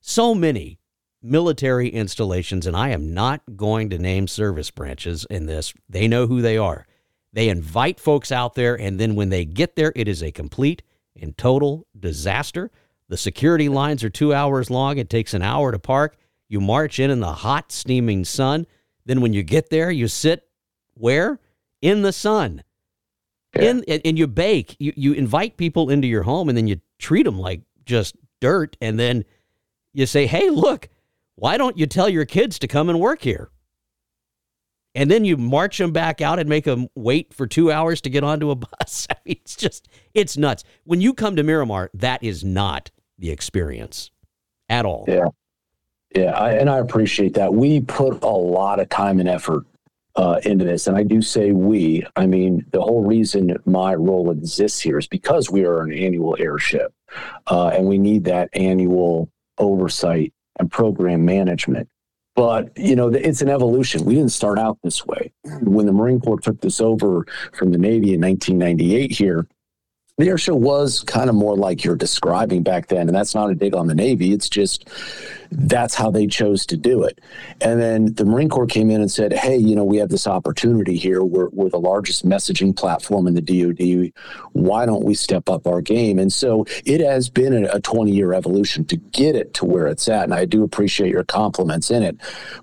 So 0.00 0.34
many 0.34 0.78
military 1.22 1.88
installations 1.88 2.66
and 2.66 2.76
I 2.76 2.90
am 2.90 3.12
not 3.12 3.42
going 3.56 3.90
to 3.90 3.98
name 3.98 4.28
service 4.28 4.70
branches 4.70 5.26
in 5.28 5.46
this. 5.46 5.74
They 5.88 6.08
know 6.08 6.26
who 6.26 6.40
they 6.40 6.56
are 6.56 6.86
they 7.36 7.50
invite 7.50 8.00
folks 8.00 8.32
out 8.32 8.54
there, 8.54 8.80
and 8.80 8.98
then 8.98 9.14
when 9.14 9.28
they 9.28 9.44
get 9.44 9.76
there, 9.76 9.92
it 9.94 10.08
is 10.08 10.22
a 10.22 10.32
complete 10.32 10.82
and 11.20 11.36
total 11.36 11.86
disaster. 12.00 12.70
The 13.10 13.18
security 13.18 13.68
lines 13.68 14.02
are 14.02 14.08
two 14.08 14.32
hours 14.32 14.70
long. 14.70 14.96
It 14.96 15.10
takes 15.10 15.34
an 15.34 15.42
hour 15.42 15.70
to 15.70 15.78
park. 15.78 16.16
You 16.48 16.62
march 16.62 16.98
in 16.98 17.10
in 17.10 17.20
the 17.20 17.34
hot, 17.34 17.72
steaming 17.72 18.24
sun. 18.24 18.66
Then 19.04 19.20
when 19.20 19.34
you 19.34 19.42
get 19.42 19.68
there, 19.68 19.90
you 19.90 20.08
sit 20.08 20.48
where? 20.94 21.38
In 21.82 22.00
the 22.00 22.12
sun. 22.12 22.62
In 23.52 23.84
and, 23.86 24.00
and 24.02 24.18
you 24.18 24.26
bake. 24.26 24.74
You 24.78 24.94
you 24.96 25.12
invite 25.12 25.58
people 25.58 25.90
into 25.90 26.06
your 26.06 26.22
home, 26.22 26.48
and 26.48 26.56
then 26.56 26.66
you 26.66 26.80
treat 26.98 27.24
them 27.24 27.38
like 27.38 27.60
just 27.84 28.16
dirt, 28.40 28.78
and 28.80 28.98
then 28.98 29.26
you 29.92 30.06
say, 30.06 30.26
"Hey, 30.26 30.48
look, 30.48 30.88
why 31.34 31.58
don't 31.58 31.76
you 31.76 31.84
tell 31.86 32.08
your 32.08 32.24
kids 32.24 32.58
to 32.60 32.66
come 32.66 32.88
and 32.88 32.98
work 32.98 33.20
here?" 33.20 33.50
And 34.96 35.10
then 35.10 35.26
you 35.26 35.36
march 35.36 35.76
them 35.76 35.92
back 35.92 36.22
out 36.22 36.38
and 36.38 36.48
make 36.48 36.64
them 36.64 36.88
wait 36.94 37.34
for 37.34 37.46
two 37.46 37.70
hours 37.70 38.00
to 38.00 38.10
get 38.10 38.24
onto 38.24 38.50
a 38.50 38.54
bus. 38.56 39.06
I 39.10 39.16
mean, 39.26 39.36
it's 39.42 39.54
just 39.54 39.88
it's 40.14 40.36
nuts. 40.36 40.64
When 40.84 41.00
you 41.00 41.12
come 41.14 41.36
to 41.36 41.42
Miramar, 41.42 41.90
that 41.94 42.22
is 42.22 42.42
not 42.42 42.90
the 43.18 43.30
experience 43.30 44.10
at 44.68 44.84
all. 44.84 45.04
Yeah. 45.06 45.26
Yeah, 46.14 46.30
I, 46.30 46.52
and 46.52 46.70
I 46.70 46.78
appreciate 46.78 47.34
that. 47.34 47.52
We 47.52 47.82
put 47.82 48.22
a 48.22 48.28
lot 48.28 48.80
of 48.80 48.88
time 48.88 49.20
and 49.20 49.28
effort 49.28 49.64
uh, 50.14 50.40
into 50.44 50.64
this, 50.64 50.86
and 50.86 50.96
I 50.96 51.02
do 51.02 51.20
say 51.20 51.52
we. 51.52 52.06
I 52.16 52.26
mean, 52.26 52.64
the 52.70 52.80
whole 52.80 53.04
reason 53.04 53.54
my 53.66 53.94
role 53.94 54.30
exists 54.30 54.80
here 54.80 54.98
is 54.98 55.06
because 55.06 55.50
we 55.50 55.66
are 55.66 55.82
an 55.82 55.92
annual 55.92 56.34
airship, 56.38 56.94
uh, 57.48 57.68
and 57.68 57.86
we 57.86 57.98
need 57.98 58.24
that 58.24 58.48
annual 58.54 59.28
oversight 59.58 60.32
and 60.58 60.70
program 60.70 61.26
management. 61.26 61.88
But 62.36 62.70
you 62.76 62.94
know, 62.94 63.08
it's 63.08 63.40
an 63.40 63.48
evolution. 63.48 64.04
We 64.04 64.14
didn't 64.14 64.30
start 64.30 64.58
out 64.58 64.78
this 64.84 65.04
way. 65.06 65.32
When 65.62 65.86
the 65.86 65.92
Marine 65.92 66.20
Corps 66.20 66.38
took 66.38 66.60
this 66.60 66.80
over 66.80 67.26
from 67.52 67.72
the 67.72 67.78
Navy 67.78 68.14
in 68.14 68.20
1998 68.20 69.10
here, 69.10 69.46
the 70.18 70.28
air 70.28 70.38
show 70.38 70.54
was 70.54 71.02
kind 71.02 71.28
of 71.28 71.36
more 71.36 71.56
like 71.56 71.84
you're 71.84 71.94
describing 71.94 72.62
back 72.62 72.88
then. 72.88 73.06
And 73.06 73.14
that's 73.14 73.34
not 73.34 73.50
a 73.50 73.54
dig 73.54 73.74
on 73.74 73.86
the 73.86 73.94
Navy. 73.94 74.32
It's 74.32 74.48
just 74.48 74.88
that's 75.50 75.94
how 75.94 76.10
they 76.10 76.26
chose 76.26 76.64
to 76.66 76.76
do 76.76 77.02
it. 77.02 77.20
And 77.60 77.78
then 77.80 78.14
the 78.14 78.24
Marine 78.24 78.48
Corps 78.48 78.66
came 78.66 78.90
in 78.90 79.02
and 79.02 79.10
said, 79.10 79.34
hey, 79.34 79.58
you 79.58 79.76
know, 79.76 79.84
we 79.84 79.98
have 79.98 80.08
this 80.08 80.26
opportunity 80.26 80.96
here. 80.96 81.22
We're, 81.22 81.50
we're 81.50 81.68
the 81.68 81.78
largest 81.78 82.26
messaging 82.26 82.74
platform 82.74 83.26
in 83.26 83.34
the 83.34 83.42
DoD. 83.42 84.12
Why 84.52 84.86
don't 84.86 85.04
we 85.04 85.14
step 85.14 85.50
up 85.50 85.66
our 85.66 85.82
game? 85.82 86.18
And 86.18 86.32
so 86.32 86.64
it 86.86 87.00
has 87.02 87.28
been 87.28 87.66
a 87.66 87.80
20 87.80 88.10
year 88.10 88.32
evolution 88.32 88.86
to 88.86 88.96
get 88.96 89.36
it 89.36 89.52
to 89.54 89.66
where 89.66 89.86
it's 89.86 90.08
at. 90.08 90.24
And 90.24 90.34
I 90.34 90.46
do 90.46 90.64
appreciate 90.64 91.10
your 91.10 91.24
compliments 91.24 91.90
in 91.90 92.02
it. 92.02 92.16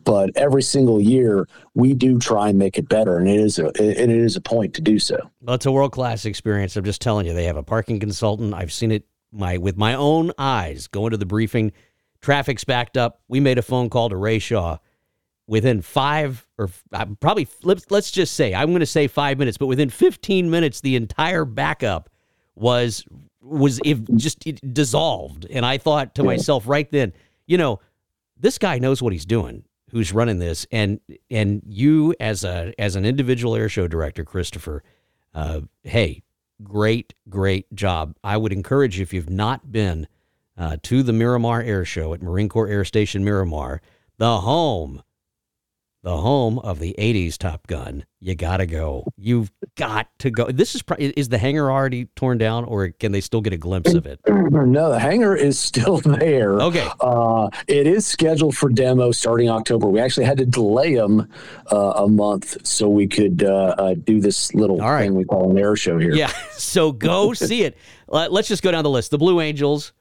But 0.06 0.32
every 0.36 0.64
single 0.64 1.00
year, 1.00 1.48
we 1.75 1.94
do 1.94 2.20
try 2.20 2.50
and 2.50 2.60
make 2.60 2.77
it 2.77 2.88
better. 2.88 3.18
And 3.18 3.27
it 3.27 3.39
is 3.39 3.58
a, 3.60 3.68
it 3.68 4.10
is 4.10 4.36
a 4.36 4.42
point 4.42 4.74
to 4.75 4.82
do 4.82 5.00
so. 5.00 5.18
Well, 5.42 5.56
it's 5.56 5.65
a 5.65 5.72
world 5.72 5.92
class 5.92 6.25
experience. 6.25 6.75
I'm 6.75 6.86
just 6.86 7.01
telling 7.01 7.25
you, 7.25 7.34
they 7.34 7.46
have 7.46 7.58
a 7.58 7.63
parking 7.63 8.00
consultant. 8.00 8.53
I've 8.53 8.72
seen 8.72 8.92
it 8.92 9.06
my 9.32 9.58
with 9.58 9.77
my 9.77 9.96
own 9.96 10.32
eyes 10.38 10.88
going 10.88 11.12
to 11.12 11.18
the 11.18 11.25
briefing 11.25 11.72
Traffic's 12.24 12.63
backed 12.63 12.96
up. 12.96 13.20
We 13.27 13.39
made 13.39 13.58
a 13.58 13.62
phone 13.62 13.89
call 13.89 14.10
to 14.10 14.15
Ray 14.15 14.39
Shaw. 14.39 14.77
Within 15.46 15.82
five 15.82 16.48
or 16.58 16.70
uh, 16.94 17.06
probably, 17.20 17.50
let's 17.63 17.92
let's 17.92 18.12
just 18.12 18.34
say, 18.36 18.56
I'm 18.56 18.70
going 18.70 18.80
to 18.80 18.86
say 18.86 19.08
five 19.08 19.38
minutes, 19.38 19.58
but 19.58 19.68
within 19.68 19.89
15 19.89 20.50
minutes, 20.50 20.80
the 20.80 20.96
entire 20.96 21.44
backup 21.44 22.10
was 22.56 23.03
was 23.42 23.82
if 23.84 24.00
just 24.15 24.39
dissolved. 24.74 25.46
And 25.50 25.65
I 25.65 25.77
thought 25.77 26.15
to 26.15 26.24
myself 26.24 26.65
right 26.65 26.89
then, 26.92 27.12
you 27.46 27.58
know, 27.58 27.82
this 28.39 28.58
guy 28.58 28.80
knows 28.80 29.01
what 29.01 29.12
he's 29.12 29.25
doing. 29.25 29.65
Who's 29.94 30.12
running 30.12 30.40
this? 30.40 30.66
And 30.72 31.00
and 31.30 31.62
you 31.68 32.16
as 32.20 32.44
a 32.44 32.74
as 32.80 32.96
an 32.96 33.06
individual 33.06 33.56
air 33.56 33.70
show 33.70 33.88
director, 33.88 34.26
Christopher, 34.26 34.84
uh, 35.36 35.62
hey, 35.84 36.24
great 36.64 37.14
great 37.30 37.74
job. 37.76 38.16
I 38.24 38.38
would 38.38 38.52
encourage 38.52 38.98
you 38.98 39.04
if 39.04 39.14
you've 39.14 39.30
not 39.30 39.72
been 39.72 40.08
uh, 40.58 40.78
to 40.84 41.04
the 41.04 41.14
Miramar 41.14 41.62
Air 41.62 41.86
Show 41.86 42.14
at 42.14 42.24
Marine 42.24 42.50
Corps 42.50 42.68
Air 42.68 42.84
Station 42.86 43.24
Miramar, 43.24 43.82
the 44.18 44.40
home, 44.42 45.04
the 46.04 46.18
home 46.18 46.60
of 46.60 46.80
the 46.80 46.94
80s 47.00 47.38
Top 47.38 47.66
Gun. 47.66 48.06
You 48.20 48.36
got 48.36 48.58
to 48.58 48.66
go. 48.66 49.08
You've 49.18 49.52
got 49.76 50.08
to 50.20 50.30
go. 50.30 50.52
This 50.52 50.76
is 50.76 50.84
is 51.00 51.30
the 51.30 51.38
hangar 51.38 51.72
already 51.72 52.06
torn 52.16 52.38
down, 52.38 52.66
or 52.66 52.90
can 52.90 53.12
they 53.14 53.22
still 53.22 53.42
get 53.42 53.54
a 53.54 53.58
glimpse 53.58 53.94
of 53.94 54.06
it? 54.06 54.20
No, 54.54 54.92
the 54.92 55.00
hangar 55.00 55.36
is 55.36 55.60
still 55.60 55.98
there. 56.06 56.54
Okay. 56.62 56.88
Uh, 57.00 57.50
it 57.68 57.86
is 57.86 58.06
scheduled 58.06 58.56
for 58.56 58.70
demo 58.70 59.12
starting 59.12 59.50
October. 59.50 59.88
We 59.88 60.00
actually 60.00 60.26
had 60.26 60.38
to 60.38 60.46
delay 60.46 60.96
them 60.96 61.28
uh, 61.72 61.94
a 61.96 62.08
month 62.08 62.66
so 62.66 62.88
we 62.88 63.08
could 63.08 63.44
uh, 63.44 63.76
uh 63.78 63.96
do 63.96 64.20
this 64.22 64.54
little 64.54 64.78
right. 64.78 65.02
thing 65.02 65.16
we 65.16 65.26
call 65.26 65.52
an 65.52 65.58
air 65.58 65.76
show 65.76 65.98
here. 65.98 66.14
Yeah. 66.14 66.32
So 66.54 66.92
go 66.92 67.34
see 67.34 67.64
it. 67.64 67.78
Let's 68.08 68.48
just 68.48 68.64
go 68.64 68.72
down 68.72 68.84
the 68.84 68.90
list. 68.90 69.12
The 69.12 69.18
Blue 69.18 69.42
Angels 69.42 69.94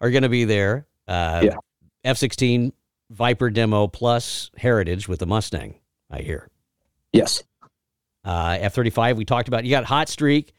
are 0.00 0.10
going 0.10 0.22
to 0.22 0.28
be 0.28 0.44
there. 0.44 0.86
Uh, 1.08 1.40
yeah. 1.44 1.56
F 2.04 2.18
16 2.18 2.72
Viper 3.10 3.50
demo 3.50 3.86
plus 3.86 4.50
Heritage 4.56 5.08
with 5.08 5.20
the 5.20 5.26
Mustang, 5.26 5.76
I 6.10 6.20
hear. 6.20 6.48
Yes. 7.12 7.42
Uh, 8.24 8.56
F 8.60 8.74
35, 8.74 9.16
we 9.16 9.24
talked 9.24 9.48
about. 9.48 9.64
You 9.64 9.70
got 9.70 9.84
Hot 9.84 10.08
Streak. 10.08 10.52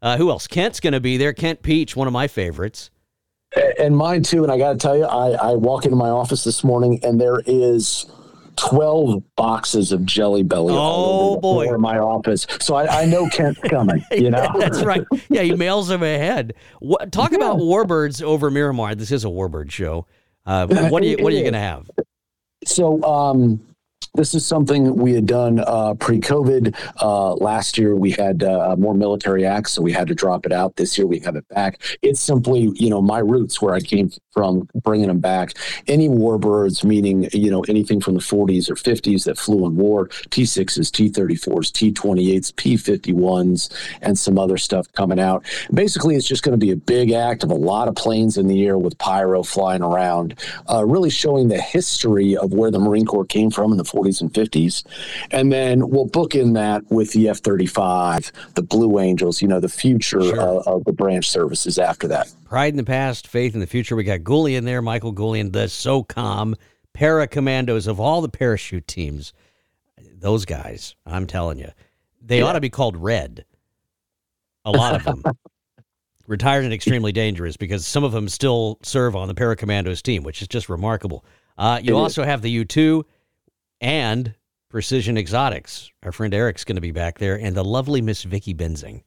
Uh, 0.00 0.16
who 0.16 0.30
else? 0.30 0.46
Kent's 0.46 0.80
going 0.80 0.94
to 0.94 1.00
be 1.00 1.16
there. 1.16 1.32
Kent 1.32 1.62
Pietsch, 1.62 1.94
one 1.94 2.06
of 2.06 2.12
my 2.12 2.26
favorites. 2.26 2.90
And 3.78 3.96
mine 3.96 4.22
too. 4.22 4.42
And 4.42 4.50
I 4.50 4.58
got 4.58 4.72
to 4.72 4.78
tell 4.78 4.96
you, 4.96 5.04
I, 5.04 5.30
I 5.30 5.54
walk 5.54 5.84
into 5.84 5.96
my 5.96 6.08
office 6.08 6.42
this 6.42 6.64
morning 6.64 6.98
and 7.04 7.20
there 7.20 7.42
is 7.46 8.06
12 8.56 9.22
boxes 9.36 9.92
of 9.92 10.04
jelly 10.04 10.42
belly 10.42 10.74
oh 10.76 11.40
boy 11.40 11.72
in 11.72 11.80
my 11.80 11.98
office 11.98 12.46
so 12.60 12.74
I, 12.74 13.02
I 13.02 13.04
know 13.06 13.26
kent's 13.30 13.58
coming 13.70 14.04
you 14.10 14.30
know 14.30 14.46
that's 14.58 14.82
right 14.82 15.04
yeah 15.30 15.40
he 15.40 15.54
mails 15.54 15.88
them 15.88 16.02
ahead 16.02 16.52
what, 16.80 17.10
talk 17.12 17.30
yeah. 17.30 17.38
about 17.38 17.58
warbirds 17.58 18.22
over 18.22 18.50
miramar 18.50 18.94
this 18.94 19.10
is 19.10 19.24
a 19.24 19.28
warbird 19.28 19.70
show 19.70 20.06
uh, 20.46 20.66
what 20.66 21.02
are 21.02 21.06
you 21.06 21.16
what 21.18 21.32
are 21.32 21.36
you 21.36 21.44
gonna 21.44 21.58
have? 21.58 21.90
So 22.64 23.02
um 23.02 23.60
this 24.14 24.34
is 24.34 24.46
something 24.46 24.96
we 24.96 25.12
had 25.12 25.26
done 25.26 25.60
uh, 25.60 25.94
pre-COVID. 25.94 26.74
Uh, 27.00 27.34
last 27.34 27.78
year 27.78 27.96
we 27.96 28.10
had 28.10 28.42
uh, 28.42 28.76
more 28.76 28.94
military 28.94 29.44
acts, 29.44 29.72
so 29.72 29.82
we 29.82 29.92
had 29.92 30.08
to 30.08 30.14
drop 30.14 30.46
it 30.46 30.52
out. 30.52 30.76
This 30.76 30.98
year 30.98 31.06
we 31.06 31.18
have 31.20 31.36
it 31.36 31.46
back. 31.48 31.80
It's 32.02 32.20
simply, 32.20 32.72
you 32.74 32.90
know, 32.90 33.02
my 33.02 33.18
roots 33.18 33.60
where 33.60 33.74
I 33.74 33.80
came 33.80 34.10
from, 34.32 34.68
bringing 34.82 35.08
them 35.08 35.20
back. 35.20 35.54
Any 35.86 36.08
warbirds, 36.08 36.84
meaning 36.84 37.28
you 37.32 37.50
know 37.50 37.62
anything 37.62 38.00
from 38.00 38.14
the 38.14 38.20
40s 38.20 38.70
or 38.70 38.74
50s 38.74 39.24
that 39.24 39.38
flew 39.38 39.66
in 39.66 39.76
war, 39.76 40.08
T6s, 40.08 40.90
T34s, 40.90 41.92
T28s, 41.92 42.52
P51s, 42.54 43.72
and 44.00 44.18
some 44.18 44.38
other 44.38 44.56
stuff 44.56 44.90
coming 44.92 45.20
out. 45.20 45.44
Basically, 45.72 46.16
it's 46.16 46.26
just 46.26 46.42
going 46.42 46.58
to 46.58 46.64
be 46.64 46.72
a 46.72 46.76
big 46.76 47.12
act 47.12 47.42
of 47.42 47.50
a 47.50 47.54
lot 47.54 47.88
of 47.88 47.94
planes 47.94 48.38
in 48.38 48.46
the 48.46 48.64
air 48.64 48.78
with 48.78 48.96
pyro 48.98 49.42
flying 49.42 49.82
around, 49.82 50.38
uh, 50.70 50.84
really 50.84 51.10
showing 51.10 51.48
the 51.48 51.60
history 51.60 52.36
of 52.36 52.52
where 52.52 52.70
the 52.70 52.78
Marine 52.78 53.06
Corps 53.06 53.24
came 53.24 53.50
from 53.50 53.72
in 53.72 53.78
the 53.78 53.84
40s 53.92 54.12
40s 54.12 54.20
and 54.20 54.32
50s. 54.32 54.84
And 55.30 55.52
then 55.52 55.88
we'll 55.88 56.06
book 56.06 56.34
in 56.34 56.52
that 56.54 56.82
with 56.90 57.12
the 57.12 57.28
F 57.28 57.38
35, 57.38 58.32
the 58.54 58.62
Blue 58.62 58.98
Angels, 58.98 59.42
you 59.42 59.48
know, 59.48 59.60
the 59.60 59.68
future 59.68 60.22
sure. 60.22 60.40
uh, 60.40 60.62
of 60.66 60.84
the 60.84 60.92
branch 60.92 61.28
services 61.28 61.78
after 61.78 62.08
that. 62.08 62.32
Pride 62.44 62.72
in 62.72 62.76
the 62.76 62.84
past, 62.84 63.26
faith 63.26 63.54
in 63.54 63.60
the 63.60 63.66
future. 63.66 63.96
We 63.96 64.04
got 64.04 64.20
Goulian 64.20 64.64
there, 64.64 64.82
Michael 64.82 65.14
Goulian, 65.14 65.52
the 65.52 65.66
SOCOM 65.66 66.54
para 66.92 67.26
commandos 67.26 67.86
of 67.86 67.98
all 67.98 68.20
the 68.20 68.28
parachute 68.28 68.86
teams. 68.86 69.32
Those 70.14 70.44
guys, 70.44 70.94
I'm 71.06 71.26
telling 71.26 71.58
you, 71.58 71.70
they 72.20 72.38
yeah. 72.38 72.44
ought 72.44 72.52
to 72.52 72.60
be 72.60 72.70
called 72.70 72.96
red. 72.96 73.44
A 74.64 74.70
lot 74.70 74.94
of 74.94 75.04
them. 75.04 75.22
Retired 76.28 76.64
and 76.64 76.72
extremely 76.72 77.10
dangerous 77.10 77.56
because 77.56 77.84
some 77.84 78.04
of 78.04 78.12
them 78.12 78.28
still 78.28 78.78
serve 78.82 79.16
on 79.16 79.26
the 79.26 79.34
Paracommandos 79.34 80.00
team, 80.00 80.22
which 80.22 80.40
is 80.40 80.46
just 80.46 80.68
remarkable. 80.68 81.24
Uh, 81.58 81.80
you 81.82 81.96
it 81.96 82.00
also 82.00 82.22
is. 82.22 82.28
have 82.28 82.42
the 82.42 82.50
U 82.50 82.64
2 82.64 83.04
and 83.82 84.34
Precision 84.70 85.18
Exotics. 85.18 85.90
Our 86.02 86.12
friend 86.12 86.32
Eric's 86.32 86.64
going 86.64 86.76
to 86.76 86.82
be 86.82 86.92
back 86.92 87.18
there, 87.18 87.38
and 87.38 87.54
the 87.54 87.64
lovely 87.64 88.00
Miss 88.00 88.22
Vicky 88.22 88.54
Benzing, 88.54 89.02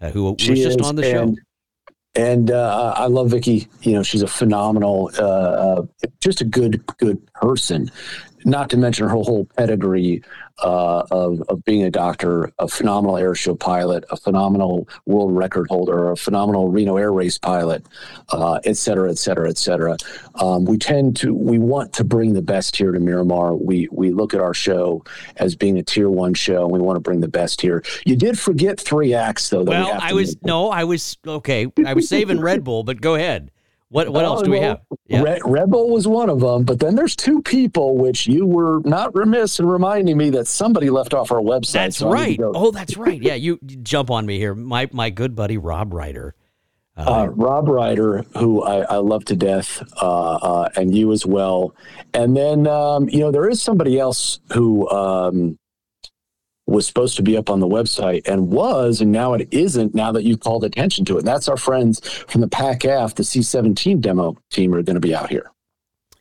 uh, 0.00 0.10
who 0.10 0.34
she 0.38 0.52
was 0.52 0.60
just 0.60 0.80
is, 0.80 0.86
on 0.86 0.96
the 0.96 1.20
and, 1.20 1.36
show. 1.36 1.42
And 2.14 2.50
uh, 2.50 2.94
I 2.96 3.06
love 3.06 3.30
Vicky. 3.30 3.68
You 3.82 3.92
know, 3.92 4.02
she's 4.02 4.22
a 4.22 4.26
phenomenal, 4.26 5.10
uh, 5.18 5.22
uh 5.22 5.82
just 6.20 6.40
a 6.40 6.44
good, 6.44 6.84
good 6.96 7.24
person 7.34 7.90
not 8.44 8.70
to 8.70 8.76
mention 8.76 9.08
her 9.08 9.14
whole 9.14 9.44
pedigree 9.56 10.22
uh, 10.62 11.04
of, 11.10 11.42
of 11.48 11.64
being 11.64 11.82
a 11.84 11.90
doctor, 11.90 12.52
a 12.58 12.68
phenomenal 12.68 13.16
airshow 13.16 13.58
pilot, 13.58 14.04
a 14.10 14.16
phenomenal 14.16 14.88
world 15.06 15.34
record 15.34 15.66
holder, 15.68 16.10
a 16.10 16.16
phenomenal 16.16 16.68
Reno 16.68 16.96
Air 16.96 17.12
Race 17.12 17.38
pilot, 17.38 17.84
uh, 18.30 18.60
et 18.64 18.76
cetera, 18.76 19.10
et 19.10 19.18
cetera, 19.18 19.48
et 19.48 19.56
cetera. 19.56 19.96
Um, 20.34 20.64
we 20.64 20.76
tend 20.76 21.16
to, 21.18 21.34
we 21.34 21.58
want 21.58 21.92
to 21.94 22.04
bring 22.04 22.34
the 22.34 22.42
best 22.42 22.76
here 22.76 22.92
to 22.92 23.00
Miramar. 23.00 23.54
We, 23.54 23.88
we 23.90 24.10
look 24.10 24.34
at 24.34 24.40
our 24.40 24.54
show 24.54 25.02
as 25.36 25.56
being 25.56 25.78
a 25.78 25.82
tier 25.82 26.10
one 26.10 26.34
show. 26.34 26.64
And 26.64 26.72
we 26.72 26.80
want 26.80 26.96
to 26.96 27.00
bring 27.00 27.20
the 27.20 27.28
best 27.28 27.60
here. 27.60 27.82
You 28.04 28.16
did 28.16 28.38
forget 28.38 28.78
three 28.78 29.14
acts 29.14 29.48
though. 29.48 29.62
well, 29.62 29.98
I 30.00 30.12
was, 30.12 30.36
no, 30.42 30.70
I 30.70 30.84
was, 30.84 31.16
okay. 31.26 31.72
I 31.86 31.94
was 31.94 32.08
saving 32.08 32.40
Red 32.40 32.64
Bull, 32.64 32.84
but 32.84 33.00
go 33.00 33.14
ahead. 33.14 33.50
What 33.90 34.08
what 34.08 34.24
else 34.24 34.42
do 34.42 34.50
we 34.52 34.60
have? 34.60 34.82
Yeah. 35.08 35.22
Red, 35.22 35.40
Red, 35.44 35.70
Bull 35.70 35.90
was 35.90 36.06
one 36.06 36.30
of 36.30 36.38
them, 36.38 36.62
but 36.62 36.78
then 36.78 36.94
there's 36.94 37.16
two 37.16 37.42
people 37.42 37.96
which 37.96 38.28
you 38.28 38.46
were 38.46 38.80
not 38.84 39.12
remiss 39.16 39.58
in 39.58 39.66
reminding 39.66 40.16
me 40.16 40.30
that 40.30 40.46
somebody 40.46 40.90
left 40.90 41.12
off 41.12 41.32
our 41.32 41.40
website. 41.40 41.72
That's 41.72 41.96
so 41.96 42.08
right. 42.08 42.38
Oh, 42.40 42.70
that's 42.70 42.96
right. 42.96 43.20
Yeah, 43.20 43.34
you, 43.34 43.58
you, 43.66 43.78
jump 43.78 44.12
on 44.12 44.26
me 44.26 44.38
here. 44.38 44.54
My 44.54 44.88
my 44.92 45.10
good 45.10 45.34
buddy 45.34 45.58
Rob 45.58 45.90
Reider. 45.90 46.32
Uh, 46.96 47.00
uh, 47.00 47.26
Rob 47.26 47.66
Reider, 47.66 48.24
who 48.36 48.62
I, 48.62 48.82
I 48.82 48.96
love 48.98 49.24
to 49.24 49.34
death, 49.34 49.82
uh, 50.00 50.34
uh 50.34 50.68
and 50.76 50.94
you 50.94 51.10
as 51.10 51.26
well. 51.26 51.74
And 52.14 52.36
then 52.36 52.68
um, 52.68 53.08
you 53.08 53.18
know 53.18 53.32
there 53.32 53.48
is 53.48 53.60
somebody 53.60 53.98
else 53.98 54.38
who 54.52 54.88
um, 54.90 55.58
was 56.70 56.86
supposed 56.86 57.16
to 57.16 57.22
be 57.22 57.36
up 57.36 57.50
on 57.50 57.60
the 57.60 57.66
website 57.68 58.26
and 58.26 58.48
was, 58.50 59.00
and 59.00 59.10
now 59.12 59.34
it 59.34 59.48
isn't. 59.50 59.94
Now 59.94 60.12
that 60.12 60.22
you've 60.24 60.40
called 60.40 60.64
attention 60.64 61.04
to 61.06 61.16
it, 61.16 61.18
and 61.20 61.26
that's 61.28 61.48
our 61.48 61.56
friends 61.56 62.00
from 62.28 62.40
the 62.40 62.48
PAC 62.48 62.80
the 62.82 63.22
C17 63.22 64.00
demo 64.00 64.36
team, 64.50 64.72
are 64.74 64.82
going 64.82 64.94
to 64.94 65.00
be 65.00 65.14
out 65.14 65.28
here. 65.28 65.50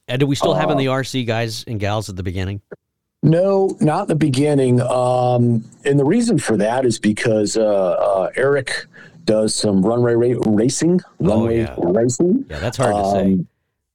And 0.08 0.20
do 0.20 0.26
we 0.28 0.36
still 0.36 0.56
have 0.56 0.70
in 0.72 0.76
Uh, 0.76 0.80
the 0.80 0.86
RC 0.88 1.26
guys 1.28 1.64
and 1.68 1.80
gals 1.80 2.10
at 2.10 2.16
the 2.16 2.24
beginning? 2.24 2.62
No, 3.22 3.78
not 3.80 4.08
the 4.08 4.16
beginning. 4.16 4.82
Um, 4.82 5.64
and 5.86 6.00
the 6.00 6.06
reason 6.06 6.40
for 6.40 6.58
that 6.58 6.86
is 6.86 6.98
because 7.00 7.56
uh, 7.58 7.64
uh, 7.64 8.30
Eric 8.36 8.86
does 9.26 9.54
some 9.54 9.82
runway 9.86 10.16
ra- 10.16 10.42
racing. 10.48 11.02
Runway 11.20 11.66
Oh, 11.68 11.76
yeah. 11.84 11.92
racing. 12.00 12.46
Yeah, 12.50 12.60
that's 12.60 12.78
hard 12.78 12.96
to 12.96 13.12
say. 13.12 13.46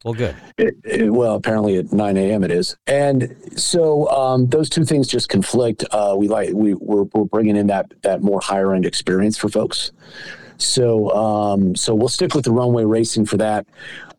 Well, 0.04 0.14
good. 0.14 0.36
It, 0.58 0.74
it- 0.84 1.12
well, 1.12 1.34
apparently 1.34 1.76
at 1.78 1.92
9 1.92 2.16
a.m. 2.16 2.44
it 2.44 2.50
is, 2.50 2.76
and 2.86 3.34
so 3.56 4.06
um, 4.10 4.46
those 4.48 4.68
two 4.70 4.84
things 4.84 5.08
just 5.08 5.28
conflict. 5.28 5.84
Uh, 5.90 6.14
we 6.16 6.28
like 6.28 6.50
we 6.52 6.74
we're, 6.74 7.04
we're 7.14 7.24
bringing 7.24 7.56
in 7.56 7.66
that 7.68 7.92
that 8.02 8.22
more 8.22 8.40
higher 8.40 8.74
end 8.74 8.84
experience 8.86 9.36
for 9.38 9.48
folks. 9.48 9.92
So 10.58 11.10
um, 11.10 11.74
so 11.74 11.94
we'll 11.94 12.08
stick 12.08 12.34
with 12.34 12.44
the 12.44 12.52
runway 12.52 12.84
racing 12.84 13.26
for 13.26 13.38
that. 13.38 13.66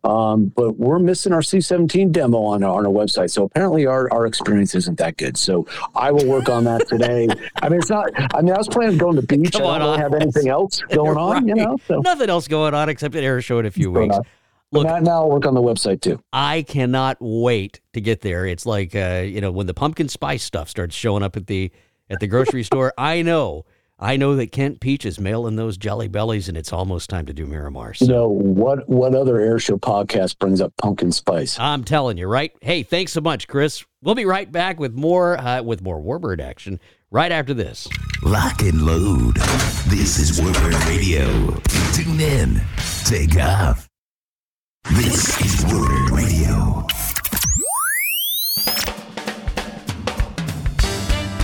Um, 0.03 0.45
but 0.55 0.77
we're 0.77 0.99
missing 0.99 1.33
our 1.33 1.39
C17 1.41 2.11
demo 2.11 2.37
on 2.43 2.61
our, 2.63 2.77
on 2.77 2.85
our 2.85 2.91
website. 2.91 3.31
So 3.31 3.43
apparently 3.43 3.87
our, 3.87 4.07
our 4.13 4.27
experience 4.27 4.75
isn't 4.75 4.99
that 4.99 5.17
good. 5.17 5.35
So 5.35 5.65
I 5.95 6.11
will 6.11 6.27
work 6.27 6.47
on 6.47 6.63
that 6.65 6.87
today. 6.87 7.27
I 7.63 7.69
mean, 7.69 7.79
it's 7.79 7.89
not, 7.89 8.11
I 8.35 8.41
mean, 8.43 8.53
I 8.53 8.57
was 8.59 8.67
planning 8.67 8.91
on 8.93 8.97
going 8.99 9.15
to 9.15 9.21
the 9.21 9.27
beach. 9.37 9.53
Come 9.53 9.63
I 9.63 9.65
on, 9.65 9.79
don't 9.79 9.89
really 9.89 10.01
have 10.03 10.13
anything 10.13 10.47
else 10.47 10.79
going 10.93 11.17
on, 11.17 11.47
you 11.47 11.55
know? 11.55 11.77
So 11.87 12.01
Nothing 12.01 12.29
else 12.29 12.47
going 12.47 12.75
on 12.75 12.87
except 12.87 13.15
an 13.15 13.23
air 13.23 13.41
show 13.41 13.57
in 13.57 13.65
a 13.65 13.71
few 13.71 13.91
going 13.91 14.09
weeks. 14.09 14.27
On. 14.73 14.83
But 14.83 14.83
Look- 14.83 14.87
now, 14.87 14.99
now 14.99 15.21
I'll 15.23 15.29
work 15.29 15.45
on 15.45 15.53
the 15.53 15.61
website 15.61 16.01
too. 16.01 16.19
I 16.33 16.63
cannot 16.63 17.17
wait 17.19 17.81
to 17.93 18.01
get 18.01 18.21
there. 18.21 18.45
It's 18.45 18.65
like 18.65 18.95
uh, 18.95 19.23
you 19.25 19.41
know 19.41 19.51
when 19.51 19.67
the 19.67 19.73
pumpkin 19.73 20.09
spice 20.09 20.43
stuff 20.43 20.69
starts 20.69 20.95
showing 20.95 21.23
up 21.23 21.37
at 21.37 21.47
the 21.47 21.71
at 22.09 22.19
the 22.19 22.27
grocery 22.27 22.63
store. 22.69 22.93
I 22.97 23.21
know, 23.21 23.65
I 23.97 24.17
know 24.17 24.35
that 24.35 24.51
Kent 24.51 24.81
Pietsch 24.81 25.05
is 25.05 25.19
mailing 25.19 25.55
those 25.55 25.77
jelly 25.77 26.07
bellies, 26.09 26.49
and 26.49 26.57
it's 26.57 26.73
almost 26.73 27.09
time 27.09 27.25
to 27.27 27.33
do 27.33 27.45
Miramar. 27.45 27.93
You 27.99 28.07
know, 28.07 28.27
what, 28.27 28.87
what 28.89 29.15
other 29.15 29.35
airshow 29.35 29.79
podcast 29.79 30.37
brings 30.37 30.59
up 30.59 30.73
pumpkin 30.77 31.11
spice? 31.13 31.57
I'm 31.59 31.83
telling 31.85 32.17
you, 32.17 32.27
right? 32.27 32.51
Hey, 32.61 32.83
thanks 32.83 33.13
so 33.13 33.21
much, 33.21 33.47
Chris. 33.47 33.85
We'll 34.01 34.15
be 34.15 34.25
right 34.25 34.51
back 34.51 34.79
with 34.79 34.93
more 34.93 35.37
uh, 35.39 35.61
with 35.63 35.81
more 35.81 35.99
Warbird 36.01 36.41
action 36.41 36.79
right 37.09 37.31
after 37.31 37.53
this. 37.53 37.87
Lock 38.21 38.61
and 38.61 38.81
load. 38.81 39.35
This 39.87 40.19
is 40.19 40.39
Warbird 40.41 40.87
Radio. 40.87 41.25
Tune 41.93 42.19
in. 42.19 42.61
Take 43.05 43.37
off. 43.41 43.84
This 44.91 45.41
is 45.41 45.65
Warbird 45.65 46.11
Radio. 46.11 46.85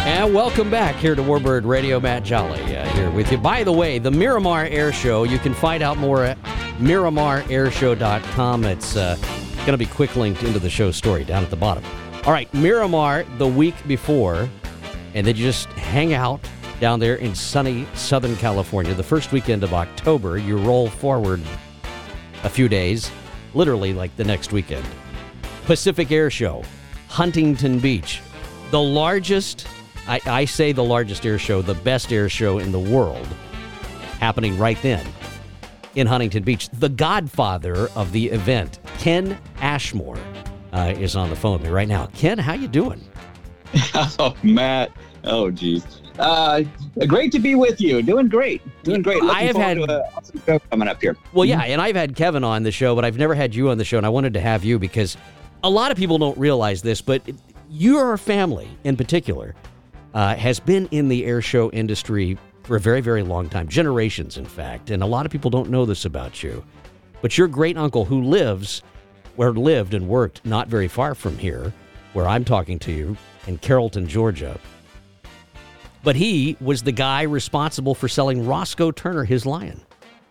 And 0.06 0.32
welcome 0.32 0.70
back 0.70 0.96
here 0.98 1.16
to 1.16 1.24
Warbird 1.24 1.66
Radio. 1.66 2.00
Matt 2.00 2.24
Jolley 2.24 2.62
uh, 2.78 2.88
here 2.90 3.10
with 3.10 3.32
you. 3.32 3.40
By 3.40 3.64
the 3.64 3.72
way, 3.72 3.98
the 3.98 4.12
Miramar 4.12 4.66
Air 4.66 4.94
Show, 4.94 5.24
you 5.24 5.40
can 5.40 5.56
find 5.56 5.82
out 5.82 5.98
more 5.98 6.24
at 6.24 6.38
miramarairshow.com. 6.78 8.66
It's 8.66 8.96
uh, 8.96 9.16
going 9.58 9.72
to 9.72 9.78
be 9.78 9.88
quick 9.88 10.16
linked 10.16 10.44
into 10.44 10.60
the 10.60 10.70
show 10.70 10.92
story 10.92 11.24
down 11.24 11.44
at 11.44 11.50
the 11.50 11.56
bottom. 11.56 11.84
All 12.26 12.32
right, 12.32 12.54
Miramar 12.54 13.24
the 13.40 13.48
week 13.48 13.76
before, 13.88 14.48
and 15.16 15.26
then 15.26 15.36
you 15.36 15.44
just 15.44 15.66
hang 15.70 16.14
out 16.14 16.48
down 16.80 17.00
there 17.00 17.16
in 17.16 17.34
sunny 17.34 17.88
Southern 17.96 18.36
California. 18.36 18.94
The 18.94 19.02
first 19.02 19.32
weekend 19.32 19.64
of 19.64 19.74
October, 19.74 20.38
you 20.38 20.58
roll 20.58 20.90
forward 20.90 21.42
a 22.44 22.50
few 22.50 22.70
days, 22.70 23.12
literally 23.54 23.94
like 23.94 24.16
the 24.18 24.24
next 24.24 24.52
weekend. 24.52 24.86
Pacific 25.66 26.12
Air 26.12 26.30
Show, 26.30 26.64
Huntington 27.08 27.80
Beach, 27.80 28.22
the 28.72 28.82
largest, 28.82 29.68
I, 30.08 30.22
I 30.26 30.46
say 30.46 30.72
the 30.72 30.84
largest 30.84 31.26
air 31.26 31.38
show, 31.38 31.62
the 31.62 31.74
best 31.74 32.12
air 32.12 32.30
show 32.30 32.58
in 32.60 32.72
the 32.72 32.80
world, 32.80 33.28
happening 34.20 34.58
right 34.58 34.82
then 34.82 35.06
in 35.96 36.08
Huntington 36.08 36.44
Beach. 36.44 36.70
The 36.70 36.90
godfather 36.90 37.90
of 37.96 38.12
the 38.12 38.28
event, 38.30 38.80
Ken 38.98 39.38
Ashmore, 39.58 40.18
uh, 40.74 40.94
is 40.98 41.16
on 41.16 41.30
the 41.30 41.36
phone 41.36 41.54
with 41.54 41.64
me 41.64 41.70
right 41.70 41.88
now. 41.88 42.08
Ken, 42.14 42.38
how 42.38 42.54
you 42.54 42.68
doing? 42.68 43.02
Oh, 44.20 44.36
Matt. 44.44 44.92
Oh, 45.24 45.50
geez. 45.50 46.01
Uh, 46.20 46.64
great 47.08 47.32
to 47.32 47.40
be 47.40 47.56
with 47.56 47.80
you. 47.82 48.02
Doing 48.02 48.28
great. 48.28 48.62
Doing 48.84 49.02
great. 49.02 49.22
I 49.24 49.26
Looking 49.26 49.46
have 49.48 49.56
forward 49.56 49.68
had- 49.68 49.88
to 49.88 49.94
a 50.00 50.04
awesome 50.18 50.42
show 50.46 50.60
coming 50.70 50.88
up 50.88 51.02
here. 51.02 51.16
Well, 51.34 51.46
yeah, 51.46 51.62
and 51.62 51.82
I've 51.82 51.96
had 51.96 52.16
Kevin 52.16 52.44
on 52.44 52.64
the 52.64 52.72
show, 52.72 52.96
but 52.96 53.06
I've 53.06 53.18
never 53.18 53.34
had 53.34 53.56
you 53.56 53.70
on 53.70 53.78
the 53.78 53.86
show, 53.86 53.98
and 53.98 54.06
I 54.06 54.10
wanted 54.10 54.34
to 54.34 54.40
have 54.42 54.64
you 54.64 54.78
because 54.80 55.18
a 55.64 55.70
lot 55.70 55.92
of 55.92 55.98
people 55.98 56.18
don't 56.18 56.38
realize 56.38 56.82
this, 56.82 57.02
but 57.02 57.22
your 57.70 58.18
family 58.18 58.68
in 58.84 58.98
particular 58.98 59.56
uh, 60.14 60.36
has 60.36 60.60
been 60.60 60.88
in 60.92 61.08
the 61.08 61.26
air 61.26 61.42
show 61.42 61.72
industry 61.72 62.38
for 62.64 62.76
a 62.76 62.80
very, 62.80 63.02
very 63.02 63.24
long 63.24 63.50
time, 63.50 63.68
generations, 63.68 64.38
in 64.38 64.46
fact, 64.46 64.90
and 64.92 65.02
a 65.02 65.06
lot 65.06 65.26
of 65.26 65.32
people 65.32 65.50
don't 65.50 65.70
know 65.70 65.86
this 65.86 66.06
about 66.06 66.44
you. 66.44 66.64
But 67.22 67.38
your 67.38 67.48
great 67.48 67.78
uncle, 67.78 68.06
who 68.06 68.22
lives, 68.24 68.84
where 69.36 69.52
lived 69.54 69.94
and 69.94 70.08
worked 70.08 70.46
not 70.46 70.68
very 70.68 70.88
far 70.88 71.16
from 71.16 71.38
here, 71.38 71.72
where 72.14 72.28
I'm 72.28 72.44
talking 72.44 72.78
to 72.80 72.92
you, 72.92 73.16
in 73.48 73.58
Carrollton, 73.60 74.08
Georgia, 74.08 74.60
but 76.04 76.16
he 76.16 76.58
was 76.60 76.82
the 76.82 76.92
guy 76.92 77.24
responsible 77.24 77.94
for 77.94 78.08
selling 78.08 78.46
Roscoe 78.46 78.92
Turner 78.92 79.24
his 79.24 79.46
lion. 79.46 79.82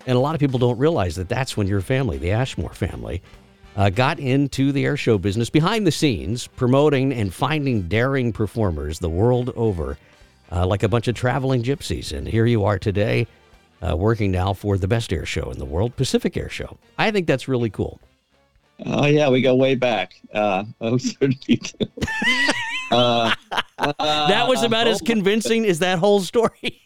And 0.07 0.17
a 0.17 0.21
lot 0.21 0.35
of 0.35 0.41
people 0.41 0.59
don't 0.59 0.79
realize 0.79 1.17
that 1.17 1.29
that's 1.29 1.57
when 1.57 1.67
your 1.67 1.81
family, 1.81 2.19
the 2.19 2.33
Ashmore 2.33 2.73
family, 2.73 3.23
uh, 3.77 3.91
got 3.91 4.19
into 4.19 4.73
the 4.73 4.85
air 4.85 4.97
show 4.97 5.19
business 5.19 5.51
behind 5.51 5.87
the 5.87 5.93
scenes, 5.93 6.47
promoting 6.47 7.13
and 7.13 7.33
finding 7.33 7.83
daring 7.83 8.33
performers 8.33 8.99
the 8.99 9.09
world 9.09 9.53
over, 9.55 9.97
uh, 10.51 10.67
like 10.67 10.83
a 10.83 10.89
bunch 10.89 11.07
of 11.07 11.15
traveling 11.15 11.63
gypsies. 11.63 12.17
And 12.17 12.27
here 12.27 12.47
you 12.47 12.65
are 12.65 12.79
today, 12.79 13.27
uh, 13.87 13.97
working 13.97 14.31
now 14.31 14.53
for 14.53 14.77
the 14.77 14.89
best 14.89 15.13
air 15.13 15.27
show 15.27 15.51
in 15.51 15.59
the 15.59 15.65
world, 15.65 15.95
Pacific 15.97 16.37
Air 16.37 16.49
Show. 16.49 16.79
I 16.99 17.11
think 17.11 17.27
that's 17.27 17.47
really 17.47 17.71
cool. 17.71 18.01
Oh 18.87 19.07
yeah, 19.07 19.29
we 19.29 19.43
go 19.43 19.55
way 19.55 19.75
back. 19.75 20.15
Uh, 20.33 20.65
032. 20.81 21.77
That 22.91 24.47
was 24.49 24.63
about 24.63 24.89
as 24.89 25.01
convincing 25.01 25.65
as 25.67 25.79
that 25.79 25.99
whole 25.99 26.21
story, 26.21 26.83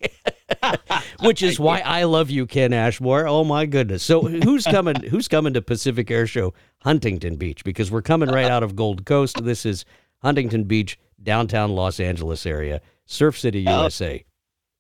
which 1.21 1.43
is 1.43 1.59
why 1.59 1.81
I 1.81 2.05
love 2.05 2.31
you, 2.31 2.47
Ken 2.47 2.73
Ashmore. 2.73 3.27
Oh 3.27 3.45
my 3.45 3.67
goodness! 3.67 4.03
So 4.03 4.23
who's 4.23 4.65
coming? 4.65 4.97
Who's 5.03 5.29
coming 5.29 5.55
to 5.55 5.63
Pacific 5.63 6.11
Air 6.11 6.27
Show 6.27 6.55
Huntington 6.83 7.37
Beach? 7.37 7.65
Because 7.65 7.91
we're 7.91 8.03
coming 8.03 8.29
right 8.29 8.51
out 8.51 8.63
of 8.63 8.77
Gold 8.77 9.05
Coast. 9.05 9.43
This 9.43 9.67
is 9.67 9.85
Huntington 10.23 10.65
Beach, 10.65 10.99
downtown 11.23 11.71
Los 11.75 12.01
Angeles 12.01 12.47
area, 12.47 12.81
Surf 13.07 13.39
City, 13.39 13.65
oh. 13.67 13.83
USA. 13.83 14.25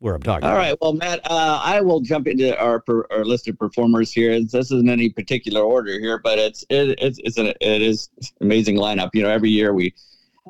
Where 0.01 0.15
I'm 0.15 0.23
talking. 0.23 0.47
All 0.47 0.55
right. 0.55 0.73
about. 0.73 0.81
well, 0.83 0.93
Matt, 0.93 1.21
uh, 1.31 1.61
I 1.63 1.81
will 1.81 2.01
jump 2.01 2.27
into 2.27 2.59
our, 2.59 2.81
per, 2.81 3.07
our 3.11 3.25
list 3.25 3.49
of 3.49 3.59
performers 3.59 4.13
here. 4.13 4.39
This 4.39 4.71
isn't 4.71 4.91
any 4.91 5.09
particular 5.09 5.63
order 5.63 5.99
here, 5.99 6.19
but 6.19 6.39
it's 6.39 6.63
it, 6.69 6.99
it's 7.01 7.19
it's 7.25 7.39
an 7.39 7.47
it 7.47 7.81
is 7.81 8.11
amazing 8.43 8.77
lineup. 8.77 9.11
You 9.15 9.23
know, 9.23 9.31
every 9.31 9.49
year 9.49 9.73
we 9.73 9.95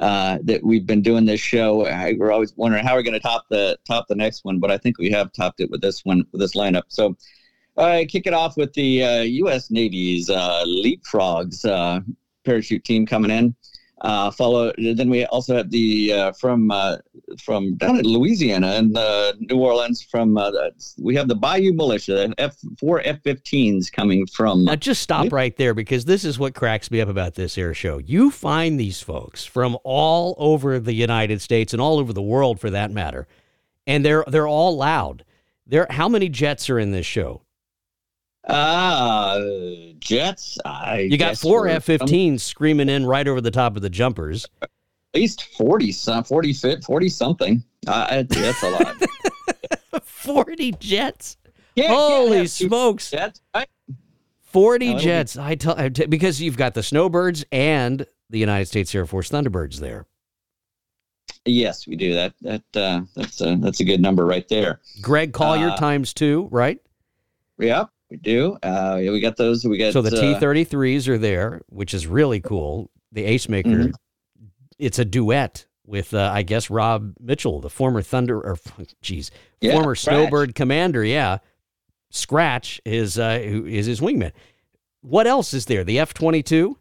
uh, 0.01 0.39
that 0.43 0.63
we've 0.63 0.87
been 0.87 1.03
doing 1.03 1.25
this 1.25 1.41
show, 1.41 1.87
I, 1.87 2.15
we're 2.19 2.33
always 2.33 2.53
wondering 2.57 2.85
how 2.85 2.95
we're 2.95 3.03
going 3.03 3.15
to 3.15 3.21
top 3.21 3.47
the 3.49 3.79
top 3.87 4.07
the 4.09 4.15
next 4.15 4.45
one, 4.45 4.59
but 4.59 4.71
I 4.71 4.79
think 4.79 4.99
we 4.99 5.11
have 5.11 5.33
topped 5.33 5.61
it 5.61 5.71
with 5.71 5.81
this 5.81 6.05
one 6.05 6.27
with 6.33 6.41
this 6.41 6.55
lineup. 6.55 6.85
So. 6.89 7.17
I 7.77 8.05
kick 8.05 8.29
it 8.29 8.33
off 8.33 8.57
with 8.57 8.73
the 8.75 9.03
uh, 9.03 9.23
U.S. 9.23 9.69
Navy's 9.69 10.31
uh, 10.31 10.63
Leapfrogs 10.65 11.69
uh, 11.69 12.03
parachute 12.45 12.85
team 12.85 13.05
coming 13.05 13.33
in. 13.33 13.57
Uh, 14.05 14.31
follow. 14.31 14.71
Then 14.77 15.09
we 15.09 15.25
also 15.25 15.57
have 15.57 15.71
the 15.71 16.13
uh, 16.13 16.33
from 16.33 16.71
uh, 16.71 16.99
from 17.43 17.75
down 17.77 17.97
in 17.97 18.05
Louisiana 18.05 18.73
and 18.73 18.95
uh, 18.95 19.33
New 19.41 19.57
Orleans. 19.57 20.03
From 20.03 20.37
uh, 20.37 20.51
we 20.99 21.17
have 21.17 21.27
the 21.27 21.35
Bayou 21.35 21.73
Militia, 21.73 22.31
F 22.37 22.55
four 22.79 23.01
F-15s 23.03 23.91
coming 23.91 24.27
from. 24.27 24.67
Now, 24.67 24.77
just 24.77 25.01
stop 25.01 25.33
right 25.33 25.57
there 25.57 25.73
because 25.73 26.05
this 26.05 26.23
is 26.23 26.39
what 26.39 26.55
cracks 26.55 26.91
me 26.91 27.01
up 27.01 27.09
about 27.09 27.35
this 27.35 27.57
air 27.57 27.73
show. 27.73 27.97
You 27.97 28.31
find 28.31 28.79
these 28.79 29.01
folks 29.01 29.47
from 29.47 29.79
all 29.85 30.35
over 30.37 30.79
the 30.79 30.93
United 30.93 31.41
States 31.41 31.73
and 31.73 31.81
all 31.81 31.99
over 31.99 32.13
the 32.13 32.21
world, 32.21 32.61
for 32.61 32.69
that 32.69 32.91
matter, 32.91 33.27
and 33.87 34.05
they're 34.05 34.25
they're 34.27 34.47
all 34.47 34.77
loud. 34.77 35.25
There, 35.67 35.87
how 35.89 36.11
many 36.11 36.29
jets 36.29 36.69
are 36.69 36.79
in 36.79 36.91
this 36.91 37.07
show? 37.07 37.41
Uh, 38.47 39.41
jets. 39.99 40.59
I 40.65 41.01
You 41.01 41.17
got 41.17 41.37
four 41.39 41.67
F-15s 41.69 42.41
screaming 42.41 42.89
in 42.89 43.07
right 43.07 43.27
over 43.27 43.41
the 43.41 43.51
top 43.51 43.77
of 43.77 43.83
the 43.83 43.91
jumpers. 43.91 44.47
At 44.63 44.69
least 45.15 45.45
forty 45.57 45.93
some, 45.93 46.25
forty 46.25 46.53
fit, 46.53 46.85
forty 46.85 47.09
something. 47.09 47.63
Uh, 47.87 48.25
that's 48.29 48.63
a 48.63 48.71
lot. 48.71 48.97
Forty 50.03 50.73
jets. 50.73 51.37
Yeah, 51.77 51.89
Holy 51.89 52.41
two 52.43 52.47
smokes! 52.49 53.11
Jets. 53.11 53.41
right? 53.55 53.69
Forty 54.43 54.87
No, 54.87 54.91
it'll 54.93 54.99
be- 55.01 55.05
jets. 55.05 55.37
I 55.37 55.55
tell 55.55 55.79
I 55.79 55.89
t- 55.91 56.07
because 56.07 56.41
you've 56.41 56.57
got 56.57 56.75
the 56.75 56.83
Snowbirds 56.83 57.45
and 57.53 58.07
the 58.31 58.39
United 58.39 58.67
States 58.67 58.95
Air 58.95 59.07
Force 59.07 59.31
Thunderbirds 59.31 59.79
there. 59.81 60.07
Yes, 61.45 61.87
we 61.87 61.95
do. 61.97 62.15
That 62.15 62.33
that 62.41 62.63
uh, 62.75 63.03
that's 63.15 63.41
a 63.41 63.57
that's 63.57 63.81
a 63.81 63.85
good 63.85 64.01
number 64.01 64.25
right 64.27 64.49
there. 64.49 64.81
Greg 65.03 65.33
Colyer 65.33 65.71
Uh, 65.71 65.77
times 65.77 66.13
two, 66.15 66.49
right? 66.51 66.79
Yep, 67.59 67.91
we 68.15 68.19
do. 68.19 68.57
Uh, 68.63 68.99
yeah, 69.03 69.11
we 69.11 69.21
got 69.21 69.37
those. 69.37 69.65
We 69.65 69.77
got 69.79 69.93
So 69.93 70.03
the 70.03 70.17
uh, 70.17 70.21
T 70.21 70.35
thirty 70.39 70.65
threes 70.65 71.09
are 71.09 71.19
there, 71.19 71.61
which 71.69 71.95
is 71.95 72.07
really 72.07 72.41
cool. 72.41 72.91
The 73.13 73.25
Ace 73.25 73.49
Maker, 73.49 73.69
Mhm. 73.69 73.93
it's 74.79 74.99
a 74.99 75.05
duet 75.05 75.67
with, 75.87 76.15
uh, 76.15 76.31
I 76.33 76.43
guess, 76.43 76.71
Rob 76.71 77.15
Mitchell, 77.21 77.61
the 77.61 77.71
former 77.71 78.03
Thunder, 78.03 78.41
or 78.41 78.57
geez, 79.03 79.31
Yeah, 79.61 79.73
former 79.73 79.95
Scratch. 79.95 80.15
Snowbird 80.15 80.55
commander. 80.55 81.05
Yeah, 81.05 81.39
Scratch 82.11 82.81
is 82.85 83.19
uh, 83.19 83.39
who 83.41 83.67
is 83.67 83.87
his 83.87 84.01
wingman. 84.01 84.33
What 85.03 85.27
else 85.27 85.53
is 85.53 85.67
there? 85.67 85.85
The 85.85 85.99
F 85.99 86.15
twenty 86.15 86.43
two. 86.43 86.79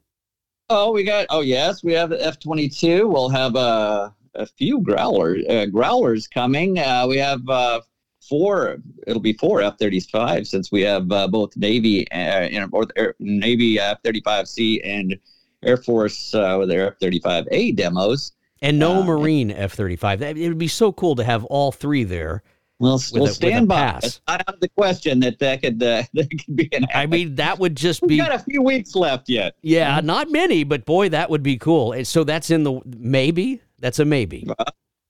Oh, 0.70 0.92
we 0.92 1.04
got. 1.04 1.26
Oh, 1.30 1.42
yes, 1.42 1.84
we 1.84 1.94
have 1.94 2.10
the 2.10 2.24
F 2.24 2.40
twenty 2.40 2.70
two. 2.70 3.08
We'll 3.08 3.30
have 3.30 3.56
uh, 3.56 4.12
a 4.36 4.46
few 4.46 4.82
growlers 4.82 5.44
uh, 5.50 5.66
growlers 5.66 6.28
coming. 6.28 6.78
Uh, 6.80 7.06
we 7.08 7.18
have 7.18 7.42
uh, 7.50 7.82
four. 8.30 8.78
It'll 9.08 9.22
be 9.22 9.34
four 9.34 9.62
F 9.62 9.78
thirty 9.78 10.00
five 10.00 10.48
since 10.48 10.72
we 10.72 10.82
have 10.82 11.12
uh, 11.12 11.28
both 11.28 11.56
Navy 11.56 12.10
uh, 12.12 12.48
you 12.48 12.60
Air, 12.96 13.16
Navy 13.20 13.80
F 13.80 14.00
thirty 14.04 14.22
five 14.22 14.48
C 14.48 14.82
and 14.82 15.18
Air 15.64 15.78
Force 15.78 16.34
uh, 16.34 16.58
with 16.60 16.70
their 16.70 16.88
F 16.88 17.00
thirty 17.00 17.20
five 17.20 17.48
A 17.52 17.72
demos. 17.72 18.34
And 18.62 18.80
no 18.80 19.02
Uh, 19.02 19.04
Marine 19.04 19.52
F 19.52 19.74
thirty 19.74 19.96
five. 19.96 20.22
It 20.22 20.48
would 20.48 20.58
be 20.58 20.68
so 20.68 20.92
cool 20.92 21.16
to 21.16 21.24
have 21.24 21.44
all 21.46 21.72
three 21.72 22.04
there. 22.04 22.44
We'll, 22.80 23.00
we'll 23.14 23.26
a 23.26 23.30
stand 23.30 23.68
by. 23.70 24.00
It's 24.04 24.20
out 24.28 24.42
of 24.48 24.60
the 24.60 24.68
question 24.70 25.20
that 25.22 25.40
that 25.40 25.62
could 25.62 25.82
uh, 25.82 26.04
that 26.14 26.30
could 26.30 26.56
be 26.56 26.70
an. 26.74 26.86
I 26.94 27.06
mean, 27.06 27.36
that 27.36 27.60
would 27.60 27.76
just 27.78 28.02
we 28.02 28.10
be 28.10 28.18
got 28.18 28.34
a 28.34 28.40
few 28.40 28.62
weeks 28.62 28.96
left 28.96 29.30
yet. 29.30 29.56
yeah, 29.62 30.02
not 30.04 30.30
many, 30.32 30.64
but 30.64 30.86
boy, 30.86 31.10
that 31.10 31.30
would 31.30 31.44
be 31.44 31.58
cool. 31.58 31.94
And 31.94 32.06
So 32.06 32.24
that's 32.24 32.50
in 32.50 32.64
the 32.64 32.82
maybe. 32.86 33.62
That's 33.80 34.00
a 34.00 34.06
maybe. 34.06 34.48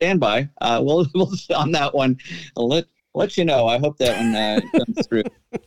stand 0.02 0.19
by. 0.19 0.49
Uh, 0.60 0.82
we'll, 0.84 1.06
we'll 1.15 1.32
on 1.56 1.71
that 1.71 1.93
one. 1.95 2.17
Let 2.56 2.86
let 3.15 3.38
you 3.38 3.45
know. 3.45 3.67
I 3.67 3.78
hope 3.78 3.97
that 3.97 4.17
one 4.17 4.36
uh, 4.36 4.60
comes 4.86 5.08
through. 5.08 5.23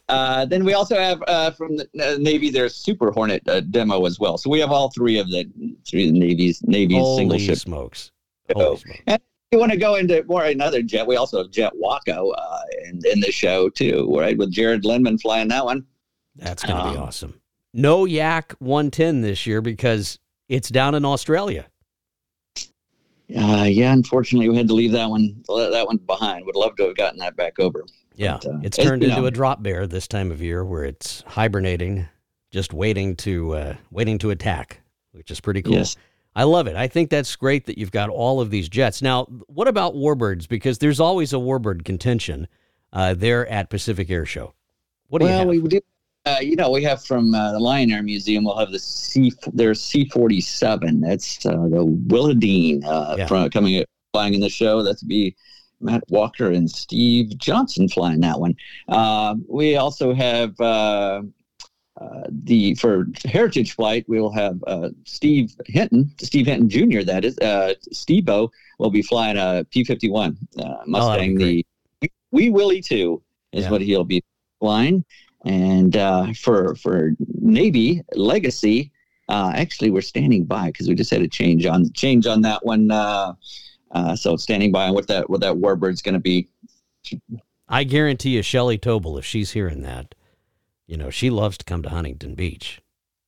Uh, 0.09 0.44
then 0.46 0.64
we 0.64 0.74
also 0.74 0.96
have 0.96 1.22
uh, 1.26 1.50
from 1.52 1.76
the 1.76 1.88
uh, 2.00 2.16
Navy 2.18 2.50
their 2.50 2.68
Super 2.68 3.11
Hornet 3.11 3.42
uh, 3.48 3.61
demo 3.61 4.04
as 4.06 4.18
well. 4.18 4.37
So 4.38 4.50
we 4.50 4.59
have 4.61 4.70
all 4.70 4.90
three 4.90 5.18
of 5.18 5.28
the 5.30 5.48
three 5.88 6.09
of 6.09 6.14
the 6.14 6.18
Navy's 6.20 6.62
Navy's 6.64 6.96
single 7.16 7.37
Holy 7.37 7.38
ship. 7.38 7.59
smokes! 7.59 8.11
Holy 8.54 8.76
smokes. 8.78 9.00
If 9.06 9.20
you 9.52 9.59
want 9.61 9.70
to 9.72 9.78
go 9.78 9.94
into 9.94 10.24
more 10.24 10.44
another 10.44 10.82
jet? 10.82 11.06
We 11.06 11.14
also 11.16 11.38
have 11.38 11.52
Jet 11.52 11.72
Waco 11.76 12.30
uh, 12.32 12.61
in, 12.85 13.00
in 13.12 13.20
the 13.20 13.30
show 13.30 13.68
too, 13.68 14.12
right? 14.16 14.37
With 14.37 14.50
Jared 14.50 14.85
Lindman 14.85 15.18
flying 15.18 15.46
that 15.48 15.64
one. 15.64 15.87
That's 16.35 16.64
going 16.64 16.76
to 16.76 16.90
be 16.90 16.96
Um, 16.98 17.04
awesome. 17.04 17.40
No 17.72 18.04
Yak 18.06 18.54
110 18.59 19.20
this 19.20 19.46
year 19.46 19.61
because 19.61 20.18
it's 20.48 20.68
down 20.68 20.94
in 20.96 21.04
Australia. 21.04 21.66
Uh, 23.35 23.65
yeah, 23.65 23.93
unfortunately, 23.93 24.49
we 24.49 24.57
had 24.57 24.69
to 24.69 24.75
leave 24.75 24.93
that 24.93 25.11
one 25.11 25.43
that 25.49 25.85
one 25.87 25.97
behind. 25.99 26.47
Would 26.47 26.55
love 26.55 26.77
to 26.77 26.85
have 26.85 26.97
gotten 26.97 27.19
that 27.19 27.37
back 27.37 27.59
over. 27.59 27.85
Yeah, 28.15 28.39
But, 28.43 28.51
uh, 28.51 28.59
it's 28.62 28.77
turned 28.77 29.03
you 29.03 29.09
into 29.09 29.23
know. 29.23 29.27
a 29.27 29.31
drop 29.31 29.62
bear 29.62 29.87
this 29.87 30.07
time 30.07 30.31
of 30.31 30.41
year 30.41 30.65
where 30.65 30.85
it's 30.85 31.23
hibernating, 31.27 32.07
just 32.51 32.73
waiting 32.73 33.17
to 33.17 33.55
uh, 33.55 33.75
waiting 33.91 34.19
to 34.19 34.31
attack, 34.31 34.81
which 35.12 35.31
is 35.31 35.41
pretty 35.41 35.62
cool. 35.62 35.75
Yes. 35.75 35.97
I 36.37 36.45
love 36.45 36.67
it. 36.67 36.77
I 36.77 36.87
think 36.87 37.09
that's 37.09 37.35
great 37.35 37.65
that 37.65 37.79
you've 37.79 37.91
got 37.91 38.11
all 38.11 38.41
of 38.43 38.51
these 38.51 38.69
jets. 38.69 39.01
Now, 39.01 39.25
what 39.47 39.69
about 39.69 39.95
warbirds? 39.95 40.47
Because 40.47 40.79
there's 40.79 41.01
always 41.01 41.33
a 41.33 41.37
warbird 41.37 41.85
contention 41.87 42.47
uh, 42.93 43.15
there 43.15 43.47
at 43.49 43.71
Pacific 43.71 44.11
Air 44.11 44.27
Show. 44.27 44.53
What 45.09 45.21
do 45.21 45.25
well, 45.25 45.47
you 45.47 45.53
have? 45.53 45.62
we 45.62 45.69
do. 45.69 45.81
Uh, 46.27 46.39
you 46.41 46.57
know, 46.57 46.71
we 46.71 46.83
have 46.83 47.05
from 47.05 47.33
uh, 47.35 47.53
the 47.53 47.59
Lyon 47.61 47.91
Air 47.93 48.03
Museum. 48.03 48.45
We'll 48.45 48.59
have 48.59 48.73
the 48.73 48.81
C. 48.81 49.33
There's 49.53 49.81
C 49.81 50.09
forty 50.09 50.41
seven. 50.41 51.01
That's 51.01 51.47
uh, 51.47 51.53
the 51.69 51.85
Willa 51.85 52.35
Dean 52.35 52.83
uh, 52.85 53.15
Yeah. 53.19 53.27
from 53.27 53.49
coming 53.51 53.85
flying 54.12 54.35
in 54.35 54.41
the 54.41 54.49
show. 54.49 54.83
That's 54.83 55.05
be 55.05 55.37
Matt 55.81 56.03
Walker 56.09 56.51
and 56.51 56.69
Steve 56.69 57.39
Johnson 57.39 57.89
flying 57.89 58.21
that 58.21 58.41
one. 58.41 58.55
Uh, 58.89 59.37
we 59.49 59.77
also 59.77 60.12
have. 60.15 60.59
Uh, 60.61 61.23
uh, 61.99 62.25
the 62.29 62.75
for 62.75 63.07
heritage 63.25 63.75
flight 63.75 64.05
we 64.07 64.21
will 64.21 64.31
have 64.31 64.62
uh, 64.67 64.91
Steve 65.07 65.55
Hinton, 65.65 66.12
Steve 66.21 66.45
Hinton 66.45 66.69
Jr. 66.69 67.01
That 67.03 67.25
is 67.25 67.39
uh, 67.39 67.73
Steve-O 67.91 68.51
will 68.79 68.91
be 68.91 69.01
flying 69.01 69.39
a 69.39 69.65
P 69.71 69.83
fifty 69.83 70.11
one 70.11 70.37
Mustang. 70.87 71.39
the 71.39 71.65
Wee 72.33 72.51
Willie 72.51 72.83
two 72.83 73.23
is 73.53 73.65
Yeah. 73.65 73.71
what 73.71 73.81
he'll 73.81 74.05
be 74.05 74.23
flying. 74.61 75.07
And 75.46 75.96
uh, 75.96 76.32
for 76.35 76.74
for 76.74 77.12
Navy 77.40 78.02
Legacy, 78.14 78.90
uh, 79.28 79.52
actually 79.54 79.90
we're 79.90 80.02
standing 80.02 80.44
by 80.44 80.66
because 80.66 80.88
we 80.88 80.96
just 80.96 81.11
had 81.11 81.22
a 81.22 81.28
change 81.28 81.66
on 81.66 81.92
change 81.92 82.26
on 82.26 82.42
that 82.42 82.66
one. 82.66 82.90
Uh, 82.90 83.35
uh, 83.92 84.16
so 84.16 84.37
standing 84.37 84.72
by 84.72 84.88
on 84.88 84.94
what 84.94 85.06
that 85.06 85.30
what 85.30 85.40
that 85.40 85.56
Warbird's 85.56 86.02
going 86.02 86.14
to 86.14 86.20
be. 86.20 86.48
I 87.68 87.85
guarantee 87.85 88.30
you, 88.30 88.42
Shelly 88.42 88.76
Tobul, 88.76 89.18
if 89.18 89.24
she's 89.24 89.52
hearing 89.52 89.82
that, 89.82 90.16
you 90.88 90.96
know, 90.96 91.11
she 91.11 91.30
loves 91.30 91.56
to 91.59 91.64
come 91.64 91.82
to 91.82 91.90
Huntington 91.90 92.35
Beach. 92.35 92.80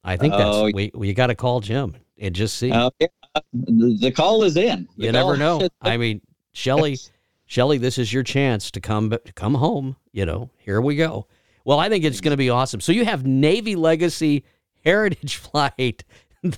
I 0.03 0.17
think 0.17 0.33
that's 0.33 0.45
Oh, 0.45 0.71
we 0.75 0.91
we 0.95 1.15
got 1.15 1.29
to 1.29 1.37
call 1.37 1.61
Jim 1.61 1.95
and 2.19 2.35
just 2.35 2.57
see. 2.57 2.73
Uh, 2.73 2.91
yeah, 2.99 3.07
the, 3.53 4.11
call 4.11 4.43
is 4.43 4.57
in. 4.57 4.89
The 4.97 5.07
you 5.07 5.13
never 5.13 5.37
know. 5.37 5.69
I 5.81 5.97
mean, 5.97 6.21
Shelley, 6.53 6.99
Shelly, 7.47 7.79
this 7.79 7.97
is 7.97 8.13
your 8.13 8.25
chance 8.25 8.73
to 8.73 8.81
come 8.81 9.11
to 9.11 9.21
come 9.37 9.55
home. 9.55 9.95
You 10.11 10.27
know, 10.27 10.51
here 10.59 10.81
we 10.81 10.97
go. 10.97 11.29
Well, 11.69 11.79
I 11.79 11.91
think 11.91 12.07
it's 12.07 12.23
going 12.23 12.31
to 12.31 12.39
be 12.39 12.49
awesome. 12.49 12.81
So 12.81 12.93
you 12.93 13.05
have 13.05 13.27
Navy 13.27 13.77
Legacy 13.77 14.43
Heritage 14.87 15.37
Flight, 15.53 16.03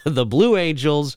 the, 0.05 0.25
Blue 0.25 0.57
Angels, 0.57 1.17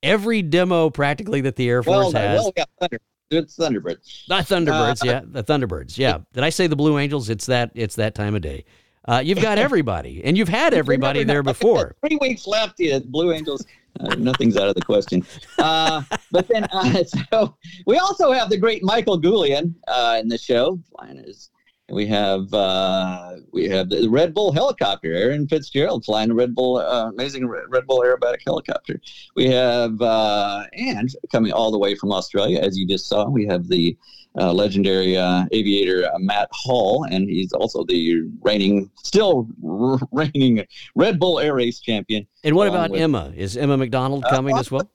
every 0.00 0.42
demo 0.42 0.90
practically 0.90 1.40
that 1.40 1.56
the 1.56 1.68
Air 1.68 1.82
well, 1.82 2.02
Force 2.02 2.14
has. 2.14 2.40
well, 2.40 2.52
yeah, 2.56 2.64
Thunder, 2.78 3.00
it's 3.32 3.56
Thunderbird. 3.56 4.28
Not 4.28 4.44
Thunderbirds, 4.44 5.02
Uh, 5.02 5.10
yeah, 5.10 5.20
the 5.24 5.42
Thunderbirds, 5.42 5.98
yeah. 5.98 6.18
Did 6.32 6.44
I 6.44 6.50
say 6.50 6.68
the 6.68 6.76
Blue 6.76 6.98
Angels? 6.98 7.28
It's 7.30 7.46
that. 7.46 7.72
It's 7.74 7.96
that 7.96 8.14
time 8.14 8.36
of 8.36 8.42
day. 8.42 8.64
Uh, 9.08 9.20
you've 9.24 9.42
got 9.42 9.58
everybody, 9.58 10.22
and 10.22 10.38
you've 10.38 10.48
had 10.48 10.72
everybody 10.72 11.24
there 11.24 11.42
before. 11.42 11.96
Three 12.06 12.18
weeks 12.20 12.46
left. 12.46 12.78
Yeah, 12.78 13.00
Blue 13.04 13.32
Angels. 13.32 13.66
Uh, 13.98 14.14
nothing's 14.14 14.56
out 14.56 14.68
of 14.68 14.76
the 14.76 14.82
question. 14.82 15.26
Uh, 15.58 16.02
but 16.30 16.46
then, 16.46 16.62
uh, 16.72 17.02
so 17.02 17.56
we 17.86 17.98
also 17.98 18.30
have 18.30 18.50
the 18.50 18.56
great 18.56 18.84
Michael 18.84 19.20
Goulian 19.20 19.74
uh, 19.88 20.18
in 20.20 20.28
the 20.28 20.38
show. 20.38 20.78
Flying 20.92 21.16
his, 21.16 21.50
we 21.90 22.06
have 22.06 22.52
uh, 22.54 23.36
we 23.52 23.68
have 23.68 23.90
the 23.90 24.08
Red 24.08 24.34
Bull 24.34 24.52
helicopter. 24.52 25.12
Aaron 25.12 25.46
Fitzgerald 25.46 26.04
flying 26.04 26.30
a 26.30 26.34
Red 26.34 26.54
Bull, 26.54 26.78
uh, 26.78 27.08
amazing 27.10 27.46
Red 27.46 27.86
Bull 27.86 28.00
aerobatic 28.00 28.40
helicopter. 28.44 29.00
We 29.36 29.48
have 29.48 30.00
uh, 30.00 30.64
and 30.72 31.14
coming 31.30 31.52
all 31.52 31.70
the 31.70 31.78
way 31.78 31.94
from 31.94 32.12
Australia, 32.12 32.60
as 32.60 32.78
you 32.78 32.86
just 32.86 33.08
saw, 33.08 33.28
we 33.28 33.46
have 33.46 33.68
the 33.68 33.96
uh, 34.38 34.52
legendary 34.52 35.16
uh, 35.16 35.44
aviator 35.52 36.06
uh, 36.06 36.18
Matt 36.18 36.48
Hall, 36.52 37.04
and 37.10 37.28
he's 37.28 37.52
also 37.52 37.84
the 37.84 38.22
reigning, 38.40 38.90
still 39.02 39.48
r- 39.66 39.98
reigning 40.12 40.64
Red 40.94 41.18
Bull 41.18 41.38
Air 41.38 41.54
Race 41.54 41.80
champion. 41.80 42.26
And 42.42 42.56
what 42.56 42.68
about 42.68 42.90
with- 42.90 43.00
Emma? 43.02 43.32
Is 43.36 43.56
Emma 43.56 43.76
McDonald 43.76 44.24
coming 44.28 44.56
as 44.56 44.70
well? 44.70 44.90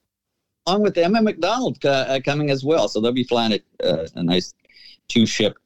along 0.66 0.82
with 0.82 0.98
Emma 0.98 1.22
McDonald 1.22 1.80
coming 2.24 2.50
as 2.50 2.62
well. 2.62 2.88
So 2.88 3.00
they'll 3.00 3.12
be 3.12 3.24
flying 3.24 3.58
a, 3.80 4.06
a 4.14 4.22
nice 4.22 4.52
two 5.06 5.24
ship 5.24 5.56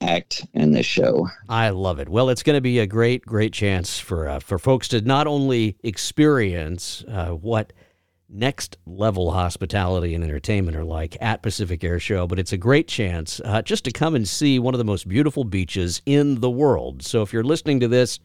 act 0.00 0.46
in 0.54 0.72
this 0.72 0.86
show. 0.86 1.28
I 1.48 1.70
love 1.70 1.98
it. 1.98 2.08
Well, 2.08 2.30
it's 2.30 2.42
going 2.42 2.56
to 2.56 2.60
be 2.60 2.78
a 2.78 2.86
great, 2.86 3.24
great 3.24 3.52
chance 3.52 3.98
for 3.98 4.28
uh, 4.28 4.40
for 4.40 4.58
folks 4.58 4.88
to 4.88 5.00
not 5.00 5.26
only 5.26 5.76
experience 5.82 7.04
uh, 7.08 7.30
what 7.30 7.72
next 8.28 8.76
level 8.86 9.30
hospitality 9.30 10.14
and 10.14 10.22
entertainment 10.22 10.76
are 10.76 10.84
like 10.84 11.16
at 11.20 11.42
Pacific 11.42 11.82
Air 11.82 11.98
Show, 11.98 12.26
but 12.26 12.38
it's 12.38 12.52
a 12.52 12.58
great 12.58 12.86
chance 12.86 13.40
uh, 13.44 13.62
just 13.62 13.84
to 13.84 13.90
come 13.90 14.14
and 14.14 14.28
see 14.28 14.58
one 14.58 14.74
of 14.74 14.78
the 14.78 14.84
most 14.84 15.08
beautiful 15.08 15.44
beaches 15.44 16.02
in 16.04 16.40
the 16.40 16.50
world. 16.50 17.02
So 17.02 17.22
if 17.22 17.32
you're 17.32 17.44
listening 17.44 17.80
to 17.80 17.88
this, 17.88 18.18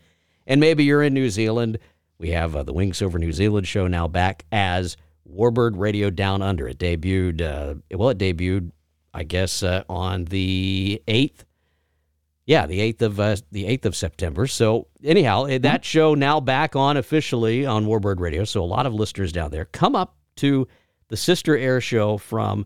and 0.46 0.60
maybe 0.60 0.84
you're 0.84 1.04
in 1.04 1.14
New 1.14 1.30
Zealand, 1.30 1.80
we 2.18 2.32
have 2.32 2.56
uh, 2.56 2.64
the 2.64 2.74
Wings 2.74 3.02
Over 3.02 3.18
New 3.18 3.32
Zealand 3.32 3.68
show 3.68 3.88
now 3.88 4.08
back 4.08 4.46
as 4.52 4.98
Warbird 5.30 5.78
Radio 5.78 6.10
Down 6.10 6.42
Under. 6.42 6.68
It 6.68 6.80
debuted, 6.80 7.42
uh, 7.42 7.76
well, 7.98 8.10
it 8.10 8.18
debuted, 8.18 8.72
I 9.14 9.24
guess, 9.24 9.64
uh, 9.64 9.84
on 9.88 10.26
the 10.26 11.02
eighth. 11.08 11.46
Yeah, 12.46 12.66
the 12.66 12.82
eighth 12.82 13.02
of 13.02 13.20
uh, 13.20 13.38
the 13.52 13.66
eighth 13.66 13.86
of 13.86 13.96
September. 13.96 14.48
So 14.48 14.88
anyhow, 15.04 15.46
eh, 15.46 15.60
that 15.60 15.86
show 15.86 16.14
now 16.14 16.40
back 16.40 16.76
on 16.76 16.98
officially 16.98 17.66
on 17.66 17.86
Warbird 17.86 18.20
Radio. 18.20 18.44
So 18.44 18.62
a 18.62 18.66
lot 18.66 18.86
of 18.86 18.94
listeners 18.94 19.32
down 19.32 19.52
there 19.52 19.66
come 19.66 19.96
up 19.96 20.18
to 20.38 20.68
the 21.08 21.18
sister 21.18 21.58
air 21.58 21.80
show 21.80 22.18
from 22.18 22.66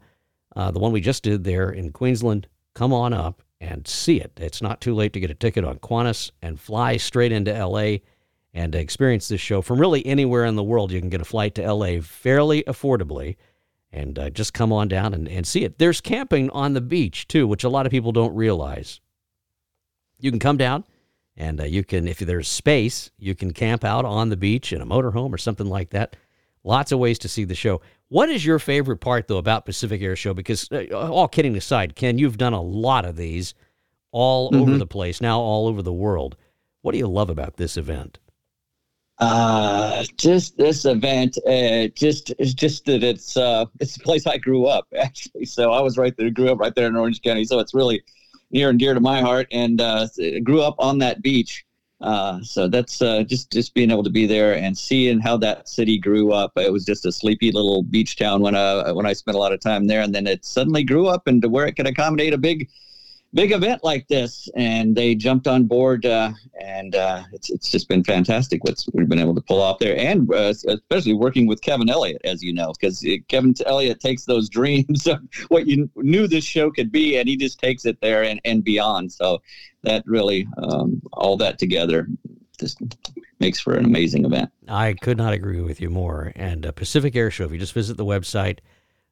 uh, 0.56 0.72
the 0.72 0.80
one 0.80 0.92
we 0.92 1.02
just 1.02 1.22
did 1.22 1.44
there 1.44 1.70
in 1.70 1.92
Queensland. 1.92 2.48
Come 2.74 2.92
on 2.92 3.14
up 3.14 3.44
and 3.62 3.88
see 3.88 4.20
it. 4.20 4.32
It's 4.38 4.62
not 4.62 4.82
too 4.82 4.96
late 4.96 5.14
to 5.14 5.20
get 5.20 5.32
a 5.32 5.36
ticket 5.36 5.64
on 5.64 5.78
Qantas 5.80 6.32
and 6.42 6.60
fly 6.60 6.98
straight 6.98 7.32
into 7.32 7.54
LA 7.54 7.98
and 8.54 8.74
experience 8.74 9.28
this 9.28 9.42
show 9.42 9.62
from 9.62 9.80
really 9.80 10.04
anywhere 10.06 10.46
in 10.46 10.56
the 10.56 10.64
world. 10.64 10.92
You 10.92 11.00
can 11.00 11.10
get 11.10 11.22
a 11.22 11.26
flight 11.26 11.54
to 11.56 11.74
LA 11.74 12.02
fairly 12.02 12.64
affordably 12.64 13.36
and 13.92 14.18
uh, 14.18 14.30
just 14.30 14.54
come 14.54 14.74
on 14.74 14.88
down 14.88 15.14
and, 15.14 15.28
and 15.28 15.46
see 15.46 15.64
it. 15.64 15.78
There's 15.78 16.02
camping 16.02 16.50
on 16.50 16.74
the 16.74 16.82
beach 16.82 17.28
too, 17.28 17.48
which 17.48 17.64
a 17.64 17.70
lot 17.70 17.86
of 17.86 17.92
people 17.92 18.12
don't 18.12 18.36
realize. 18.36 19.00
You 20.20 20.32
can 20.32 20.40
come 20.40 20.58
down 20.58 20.84
and 21.36 21.62
uh, 21.62 21.66
you 21.66 21.84
can, 21.84 22.08
if 22.08 22.20
there's 22.20 22.48
space, 22.48 23.12
you 23.20 23.36
can 23.36 23.54
camp 23.54 23.84
out 23.84 24.06
on 24.06 24.30
the 24.30 24.38
beach 24.38 24.74
in 24.74 24.82
a 24.82 24.86
motorhome 24.86 25.34
or 25.34 25.38
something 25.38 25.68
like 25.68 25.92
that. 25.92 26.16
Lots 26.64 26.92
of 26.92 27.00
ways 27.00 27.20
to 27.20 27.28
see 27.30 27.44
the 27.44 27.56
show. 27.56 27.82
What 28.10 28.30
is 28.30 28.46
your 28.46 28.60
favorite 28.60 28.98
part, 28.98 29.28
though, 29.28 29.38
about 29.38 29.66
Pacific 29.66 30.02
Air 30.02 30.16
Show? 30.16 30.34
Because, 30.34 30.68
uh, 30.72 30.86
all 30.94 31.28
kidding 31.28 31.56
aside, 31.56 31.96
Ken, 31.96 32.18
you've 32.18 32.38
done 32.38 32.54
a 32.54 32.62
lot 32.62 33.06
of 33.06 33.16
these 33.16 33.54
all 34.12 34.50
over 34.56 34.74
Mhm. 34.74 34.80
the 34.80 34.88
place, 34.88 35.22
now 35.22 35.40
all 35.40 35.68
over 35.68 35.82
the 35.82 35.94
world. 35.94 36.36
What 36.82 36.94
do 36.94 36.98
you 36.98 37.08
love 37.08 37.30
about 37.30 37.58
this 37.58 37.78
event? 37.78 38.20
Uh, 39.20 40.04
just 40.18 40.58
this 40.58 40.86
event, 40.86 41.38
uh, 41.48 41.88
just 41.96 42.32
it's 42.38 42.54
just 42.54 42.86
that 42.86 43.04
it's 43.04 43.36
uh, 43.36 43.66
it's 43.80 43.98
the 43.98 44.04
place 44.04 44.28
I 44.28 44.38
grew 44.38 44.68
up 44.68 44.88
actually. 44.98 45.46
So 45.46 45.72
I 45.72 45.82
was 45.82 45.98
right 45.98 46.16
there, 46.18 46.30
grew 46.30 46.52
up 46.52 46.60
right 46.60 46.74
there 46.76 46.88
in 46.88 46.96
Orange 46.96 47.22
County. 47.24 47.44
So 47.44 47.60
it's 47.60 47.74
really 47.74 48.04
near 48.52 48.70
and 48.70 48.80
dear 48.80 48.94
to 48.94 49.00
my 49.00 49.22
heart, 49.22 49.48
and 49.52 49.82
uh, 49.82 50.08
grew 50.44 50.62
up 50.62 50.76
on 50.80 51.00
that 51.00 51.22
beach. 51.22 51.66
Uh, 52.00 52.40
so 52.44 52.68
that's 52.68 53.02
uh, 53.02 53.24
just 53.24 53.52
just 53.52 53.74
being 53.74 53.90
able 53.90 54.04
to 54.04 54.10
be 54.10 54.28
there 54.28 54.56
and 54.56 54.78
seeing 54.78 55.20
how 55.20 55.36
that 55.36 55.68
city 55.68 55.98
grew 55.98 56.32
up. 56.32 56.52
It 56.56 56.72
was 56.72 56.86
just 56.86 57.06
a 57.06 57.12
sleepy 57.12 57.52
little 57.52 57.82
beach 57.82 58.18
town 58.18 58.42
when 58.42 58.56
I 58.56 58.92
when 58.92 59.06
I 59.06 59.14
spent 59.14 59.36
a 59.36 59.40
lot 59.40 59.54
of 59.54 59.60
time 59.60 59.88
there, 59.88 60.02
and 60.02 60.14
then 60.14 60.28
it 60.28 60.46
suddenly 60.46 60.84
grew 60.84 61.08
up 61.08 61.28
into 61.28 61.50
where 61.50 61.66
it 61.66 61.76
could 61.76 61.88
accommodate 61.88 62.34
a 62.34 62.38
big 62.38 62.70
big 63.38 63.52
event 63.52 63.84
like 63.84 64.08
this, 64.08 64.50
and 64.56 64.96
they 64.96 65.14
jumped 65.14 65.48
on 65.48 65.66
board, 65.66 66.08
uh, 66.08 66.32
and 66.60 66.96
uh, 66.96 67.22
it's 67.32 67.52
it's 67.52 67.70
just 67.70 67.88
been 67.88 68.04
fantastic 68.04 68.64
what 68.64 68.84
we've 68.94 69.08
been 69.08 69.20
able 69.20 69.36
to 69.36 69.42
pull 69.42 69.62
off 69.62 69.78
there, 69.78 69.96
and 69.96 70.30
uh, 70.34 70.52
especially 70.68 71.14
working 71.14 71.46
with 71.46 71.62
Kevin 71.62 71.88
Elliott, 71.88 72.22
as 72.24 72.42
you 72.42 72.52
know, 72.52 72.74
because 72.74 73.06
Kevin 73.28 73.54
Elliott 73.66 74.00
takes 74.00 74.26
those 74.26 74.50
dreams 74.50 75.06
of 75.08 75.20
what 75.50 75.68
you 75.68 75.88
knew 75.96 76.28
this 76.28 76.44
show 76.44 76.72
could 76.72 76.92
be, 76.92 77.18
and 77.18 77.30
he 77.30 77.38
just 77.38 77.60
takes 77.60 77.86
it 77.86 78.02
there 78.02 78.24
and, 78.24 78.42
and 78.44 78.64
beyond. 78.64 79.12
So 79.12 79.42
that 79.84 80.04
really, 80.08 80.48
um, 80.58 81.00
all 81.14 81.38
that 81.38 81.60
together, 81.60 82.08
just 82.60 82.82
makes 83.40 83.60
for 83.60 83.76
an 83.76 83.86
amazing 83.86 84.26
event. 84.26 84.50
I 84.68 84.94
could 84.94 85.18
not 85.18 85.34
agree 85.34 85.62
with 85.62 85.80
you 85.80 85.92
more. 85.92 86.34
And 86.36 86.66
uh, 86.66 86.72
Pacific 86.72 87.16
Air 87.16 87.30
Show, 87.30 87.46
if 87.46 87.52
you 87.52 87.60
just 87.60 87.74
visit 87.74 87.98
the 87.98 88.06
website 88.06 88.60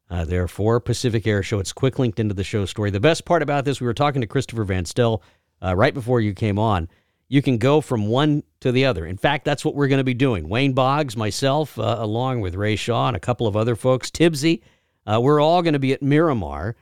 uh, 0.09 0.25
there 0.25 0.47
for 0.47 0.79
Pacific 0.79 1.25
Air 1.25 1.43
Show. 1.43 1.59
It's 1.59 1.73
quick 1.73 1.99
linked 1.99 2.19
into 2.19 2.33
the 2.33 2.43
show 2.43 2.65
story. 2.65 2.91
The 2.91 2.99
best 2.99 3.25
part 3.25 3.41
about 3.41 3.65
this, 3.65 3.81
we 3.81 3.87
were 3.87 3.93
talking 3.93 4.21
to 4.21 4.27
Christopher 4.27 4.63
Van 4.63 4.85
Stelle 4.85 5.21
uh, 5.63 5.75
right 5.75 5.93
before 5.93 6.21
you 6.21 6.33
came 6.33 6.59
on. 6.59 6.89
You 7.27 7.41
can 7.41 7.57
go 7.57 7.81
from 7.81 8.07
one 8.07 8.43
to 8.59 8.71
the 8.71 8.85
other. 8.85 9.05
In 9.05 9.17
fact, 9.17 9.45
that's 9.45 9.65
what 9.65 9.73
we're 9.73 9.87
going 9.87 9.99
to 9.99 10.03
be 10.03 10.13
doing. 10.13 10.47
Wayne 10.47 10.73
Boggs, 10.73 11.17
myself, 11.17 11.79
uh, 11.79 11.97
along 11.99 12.41
with 12.41 12.53
Ray 12.53 12.75
Shaw 12.75 13.07
and 13.07 13.17
a 13.17 13.19
couple 13.19 13.47
of 13.47 13.55
other 13.57 13.75
folks, 13.75 14.11
Tibbsy, 14.11 14.61
uh, 15.07 15.19
we're 15.21 15.41
all 15.41 15.61
going 15.61 15.73
to 15.73 15.79
be 15.79 15.93
at 15.93 16.03
Miramar, 16.03 16.75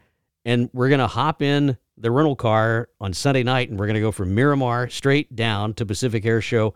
and 0.44 0.70
we're 0.74 0.90
going 0.90 1.00
to 1.00 1.08
hop 1.08 1.42
in 1.42 1.78
the 1.98 2.12
rental 2.12 2.36
car 2.36 2.90
on 3.00 3.14
Sunday 3.14 3.44
night, 3.44 3.70
and 3.70 3.80
we're 3.80 3.86
going 3.86 3.96
to 3.96 4.02
go 4.02 4.12
from 4.12 4.36
Miramar 4.36 4.90
straight 4.90 5.34
down 5.36 5.74
to 5.76 5.86
Pacific 5.86 6.26
Air 6.26 6.42
Show 6.42 6.74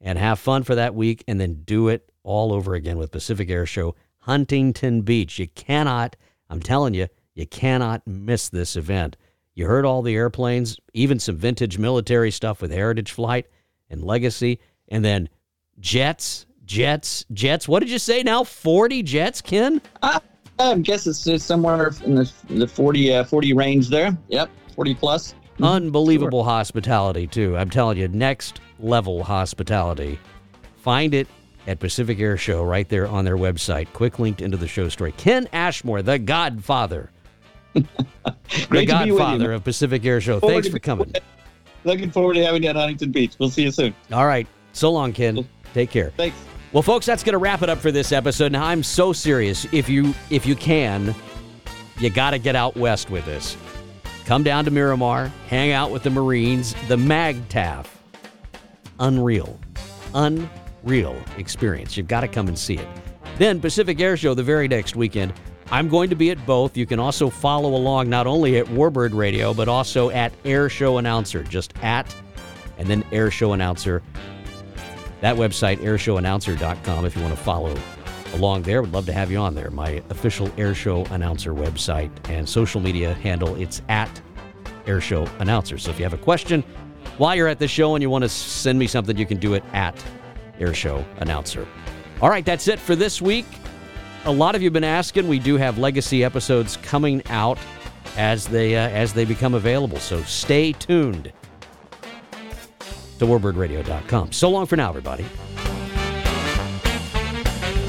and 0.00 0.18
have 0.18 0.38
fun 0.38 0.62
for 0.62 0.76
that 0.76 0.94
week, 0.94 1.22
and 1.28 1.38
then 1.38 1.62
do 1.64 1.88
it 1.88 2.10
all 2.22 2.52
over 2.54 2.74
again 2.74 2.96
with 2.96 3.10
Pacific 3.10 3.50
Air 3.50 3.66
Show 3.66 3.94
Huntington 4.20 5.02
Beach. 5.02 5.38
You 5.38 5.48
cannot, 5.48 6.16
I'm 6.48 6.60
telling 6.60 6.94
you, 6.94 7.08
you 7.34 7.46
cannot 7.46 8.06
miss 8.06 8.48
this 8.48 8.76
event. 8.76 9.16
You 9.54 9.66
heard 9.66 9.84
all 9.84 10.02
the 10.02 10.14
airplanes, 10.14 10.78
even 10.94 11.18
some 11.18 11.36
vintage 11.36 11.78
military 11.78 12.30
stuff 12.30 12.62
with 12.62 12.70
Heritage 12.70 13.12
Flight 13.12 13.46
and 13.88 14.02
Legacy, 14.02 14.60
and 14.88 15.04
then 15.04 15.28
jets, 15.78 16.46
jets, 16.64 17.24
jets. 17.32 17.66
What 17.66 17.80
did 17.80 17.90
you 17.90 17.98
say 17.98 18.22
now? 18.22 18.44
40 18.44 19.02
jets, 19.02 19.40
Ken? 19.40 19.82
Uh, 20.02 20.20
I 20.58 20.78
guess 20.78 21.06
it's 21.06 21.44
somewhere 21.44 21.92
in 22.04 22.14
the, 22.14 22.32
the 22.48 22.66
40, 22.66 23.14
uh, 23.14 23.24
40 23.24 23.52
range 23.54 23.88
there. 23.88 24.16
Yep, 24.28 24.50
40 24.74 24.94
plus. 24.94 25.34
Unbelievable 25.62 26.42
sure. 26.42 26.50
hospitality, 26.50 27.26
too. 27.26 27.56
I'm 27.56 27.70
telling 27.70 27.98
you, 27.98 28.08
next 28.08 28.60
level 28.78 29.22
hospitality. 29.22 30.18
Find 30.76 31.12
it 31.12 31.26
at 31.70 31.78
Pacific 31.78 32.18
Air 32.18 32.36
Show 32.36 32.64
right 32.64 32.88
there 32.88 33.06
on 33.06 33.24
their 33.24 33.36
website. 33.36 33.92
Quick 33.92 34.18
linked 34.18 34.40
into 34.40 34.56
the 34.56 34.66
show 34.66 34.88
story. 34.88 35.12
Ken 35.12 35.48
Ashmore, 35.52 36.02
the 36.02 36.18
godfather. 36.18 37.10
the 37.72 38.84
godfather 38.84 39.52
of 39.52 39.62
Pacific 39.62 40.04
Air 40.04 40.20
Show. 40.20 40.40
Thanks 40.40 40.68
for 40.68 40.80
coming. 40.80 41.14
Looking 41.84 42.10
forward 42.10 42.34
to 42.34 42.44
having 42.44 42.64
you 42.64 42.70
at 42.70 42.76
Huntington 42.76 43.12
Beach. 43.12 43.34
We'll 43.38 43.50
see 43.50 43.62
you 43.62 43.70
soon. 43.70 43.94
All 44.12 44.26
right. 44.26 44.48
So 44.72 44.90
long, 44.90 45.12
Ken. 45.12 45.48
Take 45.72 45.90
care. 45.90 46.12
Thanks. 46.16 46.36
Well, 46.72 46.82
folks, 46.82 47.06
that's 47.06 47.22
going 47.22 47.34
to 47.34 47.38
wrap 47.38 47.62
it 47.62 47.70
up 47.70 47.78
for 47.78 47.92
this 47.92 48.10
episode. 48.10 48.50
Now, 48.50 48.64
I'm 48.64 48.82
so 48.82 49.12
serious. 49.12 49.64
If 49.72 49.88
you 49.88 50.12
if 50.28 50.46
you 50.46 50.56
can, 50.56 51.14
you 51.98 52.10
got 52.10 52.32
to 52.32 52.40
get 52.40 52.56
out 52.56 52.76
west 52.76 53.10
with 53.10 53.24
this. 53.24 53.56
Come 54.24 54.42
down 54.42 54.64
to 54.64 54.72
Miramar, 54.72 55.32
hang 55.48 55.70
out 55.70 55.92
with 55.92 56.02
the 56.02 56.10
Marines, 56.10 56.74
the 56.88 56.96
MAGTF. 56.96 57.86
Unreal. 58.98 59.58
Unreal 60.14 60.59
real 60.82 61.16
experience. 61.36 61.96
You've 61.96 62.08
got 62.08 62.20
to 62.20 62.28
come 62.28 62.48
and 62.48 62.58
see 62.58 62.76
it. 62.76 62.88
Then 63.38 63.60
Pacific 63.60 64.00
Air 64.00 64.16
Show 64.16 64.34
the 64.34 64.42
very 64.42 64.68
next 64.68 64.96
weekend. 64.96 65.32
I'm 65.70 65.88
going 65.88 66.10
to 66.10 66.16
be 66.16 66.30
at 66.30 66.44
both. 66.46 66.76
You 66.76 66.84
can 66.84 66.98
also 66.98 67.30
follow 67.30 67.74
along 67.74 68.08
not 68.08 68.26
only 68.26 68.58
at 68.58 68.66
Warbird 68.66 69.14
Radio, 69.14 69.54
but 69.54 69.68
also 69.68 70.10
at 70.10 70.32
Air 70.44 70.68
Show 70.68 70.98
Announcer. 70.98 71.44
Just 71.44 71.72
at 71.82 72.14
and 72.78 72.88
then 72.88 73.04
Air 73.12 73.30
Show 73.30 73.52
Announcer. 73.52 74.02
That 75.20 75.36
website, 75.36 75.76
airshowannouncer.com, 75.78 77.04
if 77.04 77.14
you 77.14 77.22
want 77.22 77.36
to 77.36 77.42
follow 77.42 77.76
along 78.34 78.62
there. 78.62 78.80
Would 78.80 78.92
love 78.92 79.06
to 79.06 79.12
have 79.12 79.30
you 79.30 79.38
on 79.38 79.54
there. 79.54 79.70
My 79.70 80.02
official 80.08 80.50
Air 80.56 80.74
Show 80.74 81.04
Announcer 81.06 81.52
website 81.52 82.10
and 82.28 82.48
social 82.48 82.80
media 82.80 83.14
handle, 83.14 83.54
it's 83.56 83.82
at 83.88 84.20
Air 84.86 85.00
Show 85.00 85.28
Announcer. 85.38 85.78
So 85.78 85.90
if 85.90 85.98
you 85.98 86.04
have 86.04 86.14
a 86.14 86.18
question 86.18 86.64
while 87.18 87.36
you're 87.36 87.48
at 87.48 87.58
the 87.58 87.68
show 87.68 87.94
and 87.94 88.02
you 88.02 88.08
want 88.08 88.22
to 88.22 88.28
send 88.28 88.78
me 88.78 88.86
something, 88.86 89.16
you 89.16 89.26
can 89.26 89.38
do 89.38 89.54
it 89.54 89.62
at 89.72 89.94
air 90.60 90.74
show 90.74 91.04
announcer. 91.18 91.66
All 92.20 92.28
right, 92.28 92.44
that's 92.44 92.68
it 92.68 92.78
for 92.78 92.94
this 92.94 93.20
week. 93.22 93.46
A 94.26 94.32
lot 94.32 94.54
of 94.54 94.62
you 94.62 94.66
have 94.66 94.74
been 94.74 94.84
asking. 94.84 95.28
We 95.28 95.38
do 95.38 95.56
have 95.56 95.78
legacy 95.78 96.22
episodes 96.22 96.76
coming 96.78 97.22
out 97.28 97.58
as 98.16 98.46
they 98.46 98.76
uh, 98.76 98.88
as 98.90 99.12
they 99.12 99.24
become 99.24 99.54
available. 99.54 99.98
So 99.98 100.22
stay 100.22 100.72
tuned 100.72 101.32
to 103.18 103.26
warbirdradio.com. 103.26 104.32
So 104.32 104.50
long 104.50 104.66
for 104.66 104.76
now, 104.76 104.90
everybody. 104.90 105.24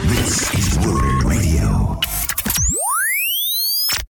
This 0.07 0.50